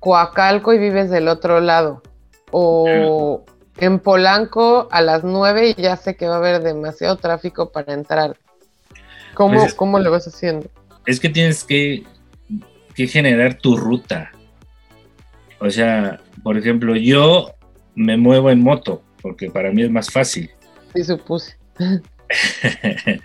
Coacalco 0.00 0.72
y 0.72 0.78
vives 0.78 1.10
del 1.10 1.28
otro 1.28 1.60
lado. 1.60 2.02
O 2.50 3.44
en 3.78 3.98
Polanco 3.98 4.88
a 4.90 5.02
las 5.02 5.24
9 5.24 5.74
y 5.76 5.82
ya 5.82 5.96
sé 5.96 6.16
que 6.16 6.26
va 6.26 6.34
a 6.34 6.38
haber 6.38 6.62
demasiado 6.62 7.16
tráfico 7.16 7.70
para 7.70 7.92
entrar. 7.92 8.36
¿Cómo, 9.34 9.60
pues 9.60 9.74
¿cómo 9.74 9.98
le 9.98 10.08
vas 10.08 10.26
haciendo? 10.26 10.70
Es 11.04 11.20
que 11.20 11.28
tienes 11.28 11.62
que, 11.62 12.04
que 12.94 13.06
generar 13.06 13.58
tu 13.58 13.76
ruta. 13.76 14.32
O 15.58 15.70
sea, 15.70 16.20
por 16.42 16.56
ejemplo, 16.56 16.96
yo 16.96 17.52
me 17.94 18.16
muevo 18.16 18.50
en 18.50 18.60
moto, 18.62 19.02
porque 19.20 19.50
para 19.50 19.70
mí 19.72 19.82
es 19.82 19.90
más 19.90 20.10
fácil. 20.10 20.50
Sí, 20.94 21.04
supuse. 21.04 21.56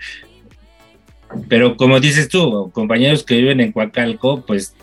Pero 1.47 1.77
como 1.77 1.99
dices 1.99 2.27
tú, 2.27 2.71
compañeros 2.73 3.23
que 3.23 3.35
viven 3.35 3.61
en 3.61 3.71
Coacalco, 3.71 4.41
pues 4.45 4.75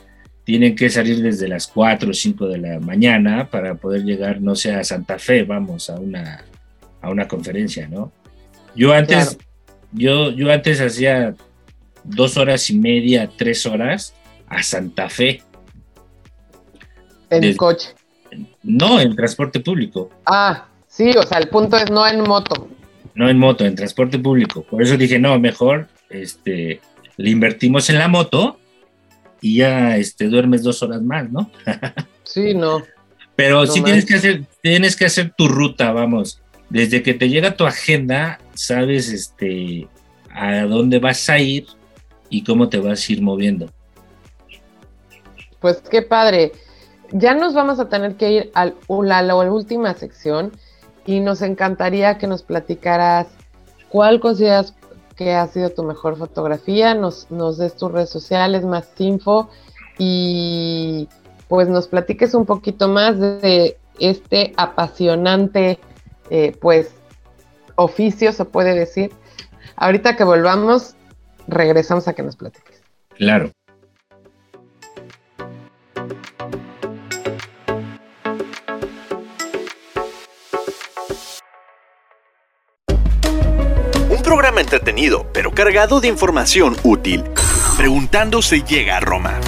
tienen 0.49 0.74
que 0.74 0.88
salir 0.88 1.20
desde 1.20 1.46
las 1.46 1.66
4 1.66 2.09
o 2.09 2.14
5 2.14 2.46
de 2.46 2.57
la 2.57 2.80
mañana 2.80 3.51
para 3.51 3.74
poder 3.74 4.03
llegar, 4.03 4.40
no 4.40 4.57
sé, 4.57 4.72
a 4.72 4.82
Santa 4.82 5.18
Fe, 5.18 5.42
vamos, 5.42 5.90
a 5.90 5.96
una, 5.96 6.42
a 7.03 7.11
una 7.11 7.28
conferencia, 7.28 7.86
¿no? 7.86 8.12
Yo 8.74 8.94
antes, 8.94 9.36
yo, 9.92 10.30
yo 10.30 10.51
antes 10.51 10.80
hacía 10.80 11.34
dos 12.03 12.38
horas 12.38 12.70
y 12.70 12.78
media, 12.78 13.28
tres 13.36 13.66
horas 13.66 14.14
a 14.46 14.62
Santa 14.62 15.11
Fe. 15.11 15.42
En 17.28 17.44
el 17.44 17.55
coche. 17.55 17.90
No, 18.62 19.03
en 19.03 19.14
transporte 19.14 19.61
público. 19.61 20.09
Ah, 20.24 20.66
sí, 20.86 21.11
o 21.11 21.24
sea, 21.24 21.40
el 21.40 21.51
punto 21.51 21.76
es 21.76 21.90
no 21.90 22.09
en 22.09 22.22
moto. 22.22 22.70
No 23.14 23.28
en 23.28 23.36
moto, 23.36 23.66
en 23.66 23.74
transporte 23.74 24.18
público. 24.18 24.62
Por 24.62 24.82
eso 24.82 24.96
dije, 24.96 25.18
no, 25.18 25.38
mejor 25.38 25.88
este, 26.09 26.80
le 27.18 27.28
invertimos 27.28 27.90
en 27.90 27.99
la 27.99 28.09
moto 28.09 28.59
y 29.41 29.59
ya 29.59 29.97
este, 29.97 30.28
duermes 30.28 30.62
dos 30.62 30.82
horas 30.82 31.03
más, 31.03 31.30
¿no? 31.30 31.51
sí, 32.24 32.55
no. 32.55 32.82
Pero 33.36 33.66
sí 33.66 33.82
tienes 33.82 34.05
que, 34.05 34.14
hacer, 34.14 34.45
tienes 34.62 34.97
que 34.97 35.05
hacer 35.05 35.32
tu 35.36 35.47
ruta, 35.47 35.93
vamos. 35.93 36.41
Desde 36.70 37.03
que 37.03 37.14
te 37.14 37.28
llega 37.28 37.57
tu 37.57 37.66
agenda, 37.66 38.41
sabes 38.55 39.11
este, 39.11 39.86
a 40.30 40.62
dónde 40.62 40.99
vas 40.99 41.28
a 41.30 41.39
ir 41.39 41.66
y 42.30 42.43
cómo 42.43 42.68
te 42.68 42.78
vas 42.78 43.09
a 43.09 43.12
ir 43.12 43.22
moviendo. 43.22 43.70
Pues 45.61 45.78
qué 45.91 46.03
padre. 46.03 46.53
Ya 47.12 47.34
nos 47.34 47.55
vamos 47.55 47.80
a 47.80 47.89
tener 47.89 48.16
que 48.16 48.32
ir 48.32 48.51
al, 48.55 48.74
a 48.89 49.22
la 49.22 49.34
última 49.36 49.95
sección 49.95 50.53
y 51.07 51.20
nos 51.20 51.41
encantaría 51.41 52.18
que 52.18 52.26
nos 52.26 52.43
platicaras 52.43 53.28
cuál 53.89 54.20
consideras 54.20 54.74
que 55.19 55.35
ha 55.35 55.49
sido 55.49 55.71
tu 55.71 55.83
mejor 55.83 56.16
fotografía, 56.16 56.95
nos, 56.95 57.29
nos 57.29 57.59
des 57.59 57.75
tus 57.77 57.91
redes 57.91 58.09
sociales, 58.09 58.64
más 58.64 58.89
info 58.99 59.51
y 59.99 61.09
pues 61.49 61.69
nos 61.69 61.89
platiques 61.89 62.35
un 62.35 62.47
poquito 62.47 62.89
más 62.89 63.19
de 63.19 63.77
este 63.99 64.55
apasionante 64.57 65.81
eh, 66.31 66.57
pues 66.61 66.95
oficio, 67.75 68.33
se 68.33 68.45
puede 68.45 68.75
decir. 68.75 69.11
Ahorita 69.75 70.14
que 70.14 70.23
volvamos, 70.23 70.95
regresamos 71.49 72.07
a 72.07 72.12
que 72.12 72.23
nos 72.23 72.37
platiques. 72.37 72.81
Claro. 73.16 73.51
Entretenido, 84.61 85.26
pero 85.32 85.52
cargado 85.52 86.00
de 86.00 86.09
información 86.09 86.76
útil. 86.82 87.24
Preguntando 87.76 88.42
se 88.42 88.62
llega 88.62 88.96
a 88.96 89.00
Roma. 89.00 89.38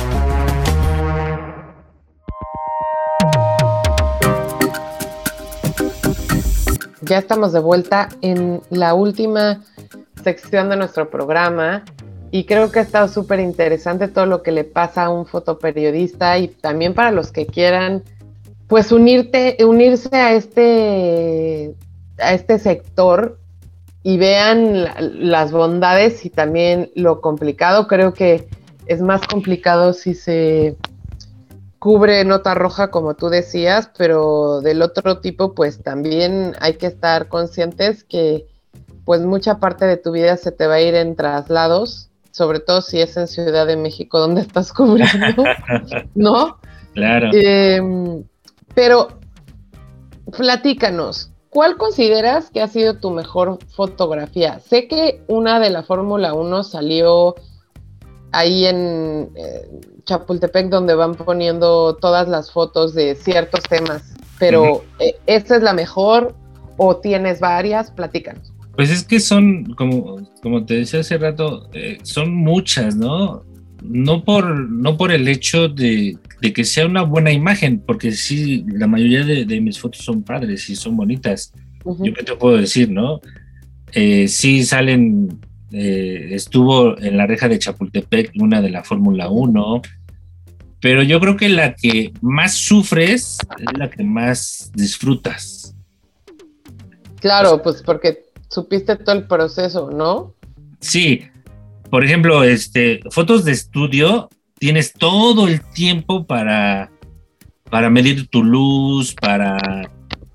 Ya 7.02 7.18
estamos 7.18 7.52
de 7.52 7.58
vuelta 7.58 8.08
en 8.22 8.62
la 8.70 8.94
última 8.94 9.64
sección 10.22 10.68
de 10.70 10.76
nuestro 10.76 11.11
programa 11.11 11.84
y 12.30 12.44
creo 12.44 12.70
que 12.70 12.78
ha 12.78 12.82
estado 12.82 13.08
súper 13.08 13.40
interesante 13.40 14.06
todo 14.06 14.26
lo 14.26 14.42
que 14.44 14.52
le 14.52 14.62
pasa 14.62 15.06
a 15.06 15.11
un 15.11 15.26
fotoperiodista 15.26 16.38
y 16.38 16.46
también 16.46 16.94
para 16.94 17.11
los 17.11 17.32
que 17.32 17.46
quieran 17.46 18.04
pues 18.68 18.92
unirte, 18.92 19.56
unirse 19.64 20.14
a 20.14 20.34
este, 20.34 21.74
a 22.18 22.32
este 22.32 22.61
sector 22.61 23.39
y 24.03 24.16
vean 24.16 24.86
las 25.30 25.53
bondades 25.53 26.24
y 26.24 26.30
también 26.30 26.90
lo 26.94 27.20
complicado. 27.20 27.86
Creo 27.86 28.14
que 28.14 28.48
es 28.86 29.03
más 29.03 29.26
complicado 29.26 29.92
si 29.92 30.14
se 30.14 30.76
cubre 31.78 32.24
nota 32.24 32.55
roja, 32.55 32.90
como 32.90 33.14
tú 33.14 33.28
decías, 33.28 33.90
pero 33.96 34.61
del 34.61 34.82
otro 34.82 35.20
tipo, 35.20 35.55
pues 35.55 35.82
también 35.82 36.55
hay 36.61 36.74
que 36.74 36.86
estar 36.86 37.28
conscientes 37.28 38.05
que 38.05 38.46
pues 39.05 39.22
mucha 39.22 39.59
parte 39.59 39.86
de 39.86 39.96
tu 39.96 40.12
vida 40.12 40.36
se 40.36 40.53
te 40.53 40.66
va 40.66 40.74
a 40.74 40.80
ir 40.80 40.94
en 40.94 41.16
traslados, 41.16 42.11
sobre 42.30 42.61
todo 42.61 42.82
si 42.82 43.01
es 43.01 43.16
en 43.16 43.26
Ciudad 43.26 43.66
de 43.66 43.76
México 43.76 44.18
donde 44.20 44.42
estás 44.42 44.72
cubriendo, 44.72 45.44
¿no? 46.14 46.59
Claro. 46.92 47.30
Em, 47.32 48.24
pero 48.74 49.20
platícanos, 50.36 51.30
¿Cuál 51.51 51.76
consideras 51.76 52.48
que 52.51 52.62
ha 52.62 52.68
sido 52.68 52.98
tu 52.98 53.11
mejor 53.11 53.59
fotografía? 53.74 54.61
Sé 54.61 54.86
que 54.86 55.22
una 55.26 55.59
de 55.59 55.70
la 55.70 55.82
Fórmula 55.82 56.32
1 56.32 56.62
salió 56.62 57.34
ahí 58.30 58.66
en 58.66 59.30
eh, 59.34 59.68
Chapultepec 60.05 60.68
donde 60.68 60.94
van 60.94 61.16
poniendo 61.16 61.96
todas 61.96 62.28
las 62.28 62.53
fotos 62.53 62.94
de 62.94 63.16
ciertos 63.16 63.64
temas, 63.64 64.14
pero 64.38 64.84
eh, 65.01 65.16
¿esta 65.26 65.57
es 65.57 65.62
la 65.62 65.72
mejor 65.72 66.36
o 66.76 66.96
tienes 66.96 67.40
varias? 67.40 67.90
Platícanos. 67.90 68.53
Pues 68.76 68.90
es 68.90 69.03
que 69.03 69.18
son, 69.18 69.74
como, 69.74 70.20
como 70.42 70.64
te 70.64 70.74
decía 70.74 71.01
hace 71.01 71.18
rato, 71.18 71.68
eh, 71.72 71.98
son 72.05 72.32
muchas, 72.32 72.94
¿no? 72.94 73.42
No 73.82 74.24
por, 74.24 74.57
no 74.70 74.96
por 74.96 75.11
el 75.11 75.26
hecho 75.26 75.68
de 75.68 76.16
de 76.41 76.53
que 76.53 76.64
sea 76.64 76.86
una 76.86 77.03
buena 77.03 77.32
imagen, 77.32 77.82
porque 77.86 78.12
sí, 78.12 78.64
la 78.68 78.86
mayoría 78.86 79.24
de, 79.24 79.61
mis 79.61 79.78
fotos 79.78 80.03
son 80.03 80.22
padres 80.22 80.68
y 80.70 80.76
son 80.76 80.97
bonitas. 80.97 81.53
Yo 81.84 82.12
qué 82.14 82.22
te 82.22 82.36
puedo 82.36 82.57
decir, 82.57 82.91
¿no? 82.91 83.20
Eh, 83.93 84.28
sí 84.28 84.64
salen, 84.64 85.41
eh, 85.72 86.28
estuvo 86.32 86.99
en 86.99 87.16
la 87.16 87.26
reja 87.26 87.49
de 87.49 87.59
Chapultepec 87.59 88.32
una 88.38 88.62
de 88.62 88.70
la 88.70 88.84
Fórmula 88.84 89.28
1, 89.28 89.82
pero 90.80 91.03
yo 91.03 91.20
creo 91.20 91.36
que 91.36 91.49
la 91.49 91.74
que 91.74 92.12
más 92.22 92.55
sufres 92.55 93.38
es 93.59 93.78
la 93.78 93.91
que 93.91 94.03
más 94.03 94.70
disfrutas. 94.74 95.74
Claro, 97.20 97.61
pues 97.62 97.82
porque 97.82 98.24
supiste 98.49 98.97
todo 98.97 99.16
el 99.16 99.26
proceso, 99.26 99.91
¿no? 99.91 100.34
Sí, 100.80 101.22
por 101.91 102.05
ejemplo, 102.05 102.45
este, 102.45 103.01
fotos 103.11 103.45
de 103.45 103.53
estudio, 103.53 104.30
tienes 104.61 104.92
todo 104.92 105.48
el 105.48 105.62
tiempo 105.62 106.26
para, 106.26 106.92
para 107.70 107.88
medir 107.88 108.28
tu 108.28 108.44
luz, 108.44 109.14
para 109.14 109.90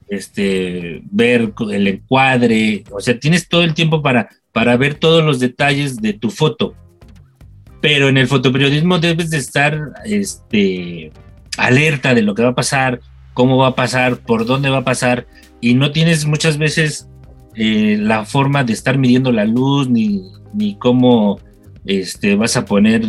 este, 0.10 1.02
ver 1.12 1.54
el 1.72 1.88
encuadre, 1.88 2.84
o 2.92 3.00
sea, 3.00 3.20
tienes 3.20 3.48
todo 3.48 3.62
el 3.62 3.76
tiempo 3.76 4.02
para, 4.02 4.30
para 4.52 4.78
ver 4.78 4.96
todos 4.96 5.24
los 5.24 5.40
detalles 5.40 5.98
de 5.98 6.14
tu 6.14 6.32
foto. 6.32 6.74
Pero 7.82 8.10
en 8.10 8.18
el 8.18 8.28
fotoperiodismo 8.28 8.98
debes 8.98 9.30
de 9.30 9.38
estar 9.38 9.94
este, 10.06 11.12
alerta 11.58 12.16
de 12.16 12.24
lo 12.24 12.34
que 12.34 12.42
va 12.42 12.50
a 12.50 12.56
pasar, 12.56 13.02
cómo 13.36 13.58
va 13.58 13.68
a 13.68 13.76
pasar, 13.76 14.18
por 14.18 14.48
dónde 14.48 14.72
va 14.72 14.80
a 14.80 14.84
pasar, 14.84 15.28
y 15.62 15.76
no 15.76 15.92
tienes 15.92 16.26
muchas 16.26 16.58
veces 16.58 17.08
eh, 17.54 17.96
la 18.02 18.26
forma 18.26 18.64
de 18.64 18.74
estar 18.74 18.98
midiendo 18.98 19.32
la 19.32 19.46
luz, 19.46 19.88
ni, 19.88 20.24
ni 20.52 20.80
cómo 20.80 21.40
este, 21.86 22.36
vas 22.36 22.58
a 22.58 22.66
poner 22.66 23.04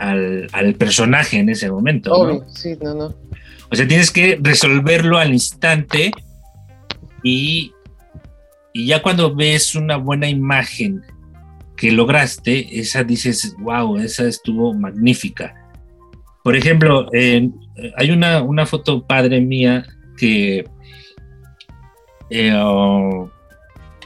al, 0.00 0.74
personaje 0.78 1.38
en 1.38 1.48
ese 1.50 1.70
momento. 1.70 2.12
Obvio, 2.12 2.44
sí, 2.48 2.76
no, 2.82 2.94
no. 2.94 3.14
O 3.70 3.76
sea, 3.76 3.86
tienes 3.86 4.10
que 4.10 4.38
resolverlo 4.40 5.18
al 5.18 5.32
instante 5.32 6.10
y, 7.22 7.72
y 8.72 8.86
ya 8.86 9.02
cuando 9.02 9.34
ves 9.34 9.74
una 9.74 9.96
buena 9.96 10.28
imagen 10.28 11.02
que 11.76 11.92
lograste, 11.92 12.80
esa 12.80 13.04
dices, 13.04 13.54
wow, 13.58 13.98
esa 13.98 14.26
estuvo 14.26 14.74
magnífica. 14.74 15.54
Por 16.42 16.56
ejemplo, 16.56 17.08
hay 17.12 18.10
una, 18.10 18.42
una, 18.42 18.66
foto 18.66 19.06
padre 19.06 19.40
mía 19.40 19.84
que 20.16 20.64
eh, 22.30 22.52
oh, 22.54 23.30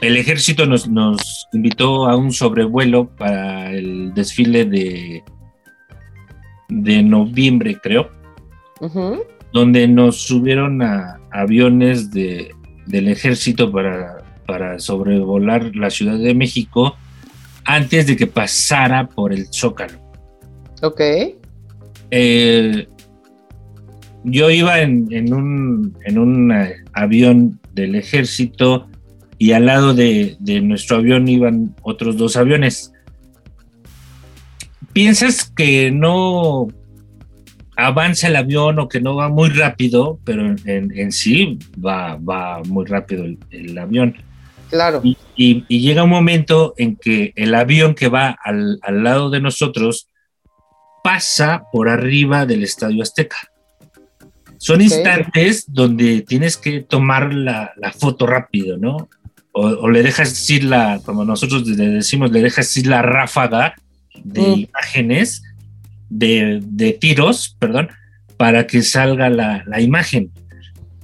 el 0.01 0.17
ejército 0.17 0.65
nos, 0.65 0.87
nos, 0.87 1.47
invitó 1.53 2.07
a 2.07 2.15
un 2.15 2.31
sobrevuelo 2.31 3.09
para 3.15 3.71
el 3.71 4.13
desfile 4.13 4.65
de, 4.65 5.23
de 6.69 7.03
noviembre, 7.03 7.77
creo, 7.81 8.09
donde 9.53 9.87
nos 9.87 10.17
subieron 10.17 10.81
a 10.81 11.19
aviones 11.31 12.11
de, 12.11 12.53
del 12.85 13.07
ejército 13.07 13.71
para, 13.71 14.23
para 14.45 14.79
sobrevolar 14.79 15.75
la 15.75 15.89
Ciudad 15.89 16.17
de 16.17 16.33
México 16.33 16.95
antes 17.65 18.07
de 18.07 18.15
que 18.15 18.27
pasara 18.27 19.07
por 19.07 19.33
el 19.33 19.47
Zócalo. 19.51 19.99
Ok. 20.81 21.01
Eh, 22.11 22.87
yo 24.23 24.49
iba 24.49 24.81
en, 24.81 25.07
en, 25.11 25.33
un, 25.33 25.97
en 26.05 26.17
un 26.17 26.51
eh, 26.51 26.75
avión 26.93 27.59
del 27.73 27.95
ejército 27.95 28.87
y 29.37 29.51
al 29.51 29.65
lado 29.65 29.93
de, 29.93 30.37
de, 30.39 30.61
nuestro 30.61 30.97
avión 30.97 31.27
iban 31.27 31.75
otros 31.81 32.17
dos 32.17 32.37
aviones 32.37 32.93
piensas 34.95 35.51
que 35.53 35.91
no 35.91 36.69
avanza 37.75 38.29
el 38.29 38.37
avión 38.37 38.79
o 38.79 38.87
que 38.87 39.01
no 39.01 39.13
va 39.13 39.27
muy 39.27 39.49
rápido, 39.49 40.19
pero 40.23 40.55
en, 40.63 41.11
sí 41.11 41.59
va, 41.85 42.15
va 42.15 42.63
muy 42.63 42.85
rápido 42.85 43.25
el, 43.49 43.77
avión. 43.77 44.15
Claro. 44.69 45.01
Y, 45.35 45.65
llega 45.67 46.05
un 46.05 46.09
momento 46.09 46.73
en 46.77 46.95
que 46.95 47.33
el 47.35 47.55
avión 47.55 47.93
que 47.93 48.07
va 48.07 48.37
al, 48.41 48.79
lado 48.89 49.29
de 49.29 49.41
nosotros 49.41 50.07
pasa 51.03 51.65
por 51.73 51.89
arriba 51.89 52.45
del 52.45 52.63
Estadio 52.63 53.03
Azteca. 53.03 53.51
Son 54.57 54.79
instantes 54.79 55.65
donde 55.67 56.21
tienes 56.21 56.55
que 56.55 56.83
tomar 56.83 57.33
la, 57.33 57.73
foto 57.99 58.25
rápido, 58.25 58.77
¿no? 58.77 59.09
O, 59.51 59.89
le 59.89 60.03
dejas 60.03 60.49
ir 60.49 60.63
la, 60.63 61.01
como 61.03 61.25
nosotros 61.25 61.67
le 61.67 61.89
decimos, 61.89 62.31
le 62.31 62.41
dejas 62.41 62.75
ir 62.77 62.87
la 62.87 63.01
ráfaga 63.01 63.75
de 64.23 64.41
mm. 64.41 64.59
imágenes, 64.69 65.43
de, 66.09 66.97
tiros, 66.99 67.55
perdón, 67.59 67.89
para 68.37 68.67
que 68.67 68.81
salga 68.81 69.29
la, 69.29 69.81
imagen. 69.81 70.31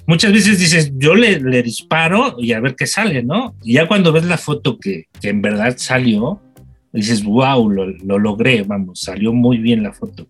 Muchas 0.07 0.33
veces 0.33 0.59
dices, 0.59 0.91
yo 0.95 1.15
le, 1.15 1.39
disparo 1.63 2.35
y 2.39 2.53
a 2.53 2.59
ver 2.59 2.75
qué 2.75 2.87
sale, 2.87 3.23
¿no? 3.23 3.55
Y 3.63 3.73
ya 3.73 3.87
cuando 3.87 4.11
ves 4.11 4.25
la 4.25 4.37
foto 4.37 4.79
que, 4.79 5.07
en 5.21 5.41
verdad 5.41 5.75
salió, 5.77 6.41
dices, 6.91 7.23
wow, 7.23 7.69
lo, 7.69 7.87
lo, 7.87 8.19
logré, 8.19 8.63
vamos, 8.63 8.99
salió 8.99 9.33
muy 9.33 9.57
bien 9.57 9.83
la 9.83 9.93
foto. 9.93 10.27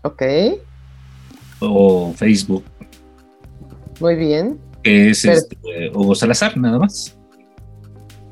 Ok. 0.04 0.22
O 1.60 2.14
Facebook. 2.14 2.64
Muy 4.00 4.16
bien 4.16 4.60
que 4.84 5.10
es 5.10 5.26
este, 5.26 5.58
Hugo 5.94 6.16
Salazar, 6.16 6.58
nada 6.58 6.78
más. 6.78 7.18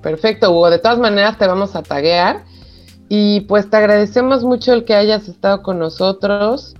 Perfecto, 0.02 0.52
Hugo. 0.52 0.70
De 0.70 0.80
todas 0.80 0.99
maneras, 0.99 1.38
te 1.38 1.47
vamos 1.47 1.76
a 1.76 1.84
taguear. 1.84 2.43
Y 3.10 3.41
pues 3.41 3.70
te 3.70 3.78
agradecemos 3.78 4.43
mucho 4.43 4.74
el 4.74 4.86
que 4.86 4.95
hayas 4.95 5.28
estado 5.28 5.64
con 5.64 5.80
nosotros. 5.80 6.76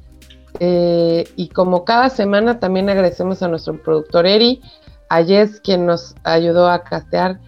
Eh, 0.60 1.26
y 1.36 1.50
como 1.50 1.86
cada 1.86 2.10
semana, 2.10 2.60
también 2.60 2.90
agradecemos 2.90 3.42
a 3.42 3.48
nuestro 3.48 3.82
productor 3.82 4.26
Eri, 4.26 4.62
a 5.10 5.24
Jess, 5.24 5.60
quien 5.62 5.86
nos 5.86 6.16
ayudó 6.24 6.70
a 6.70 6.84
castear. 6.84 7.40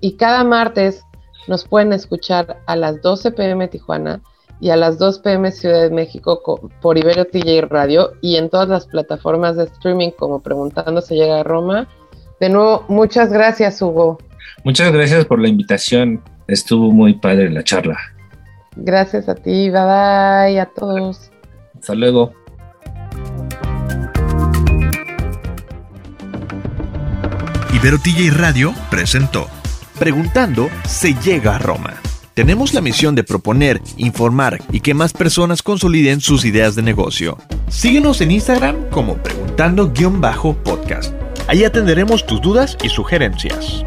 y 0.00 0.12
cada 0.16 0.44
martes 0.44 1.02
nos 1.48 1.64
pueden 1.66 1.92
escuchar 1.92 2.58
a 2.66 2.76
las 2.76 3.02
12 3.02 3.32
pm 3.32 3.68
Tijuana 3.68 4.20
y 4.60 4.70
a 4.70 4.76
las 4.76 4.98
2 4.98 5.18
pm 5.20 5.52
Ciudad 5.52 5.82
de 5.82 5.90
México 5.90 6.40
por 6.80 6.98
Ibero 6.98 7.26
TJ 7.26 7.62
Radio 7.68 8.12
y 8.20 8.36
en 8.36 8.48
todas 8.48 8.68
las 8.68 8.86
plataformas 8.86 9.56
de 9.56 9.64
streaming 9.64 10.10
como 10.10 10.42
Preguntando 10.42 11.00
se 11.00 11.14
llega 11.14 11.40
a 11.40 11.42
Roma. 11.42 11.88
De 12.40 12.48
nuevo, 12.48 12.84
muchas 12.88 13.32
gracias, 13.32 13.80
Hugo. 13.80 14.18
Muchas 14.64 14.92
gracias 14.92 15.24
por 15.24 15.40
la 15.40 15.48
invitación. 15.48 16.22
Estuvo 16.48 16.90
muy 16.90 17.14
padre 17.14 17.50
la 17.50 17.62
charla. 17.62 17.98
Gracias 18.76 19.28
a 19.28 19.34
ti. 19.34 19.70
Bye 19.70 19.70
bye 19.70 20.60
a 20.60 20.70
todos. 20.74 21.30
Hasta 21.74 21.94
luego. 21.94 22.32
Ibero 27.72 27.98
TJ 27.98 28.30
Radio 28.30 28.72
presentó 28.90 29.46
Preguntando 29.98 30.68
se 30.86 31.14
llega 31.14 31.56
a 31.56 31.58
Roma. 31.58 31.94
Tenemos 32.36 32.74
la 32.74 32.82
misión 32.82 33.14
de 33.14 33.24
proponer, 33.24 33.80
informar 33.96 34.60
y 34.70 34.80
que 34.80 34.92
más 34.92 35.14
personas 35.14 35.62
consoliden 35.62 36.20
sus 36.20 36.44
ideas 36.44 36.74
de 36.74 36.82
negocio. 36.82 37.38
Síguenos 37.70 38.20
en 38.20 38.30
Instagram 38.30 38.90
como 38.90 39.16
preguntando-podcast. 39.16 41.14
Ahí 41.48 41.64
atenderemos 41.64 42.26
tus 42.26 42.42
dudas 42.42 42.76
y 42.84 42.90
sugerencias. 42.90 43.82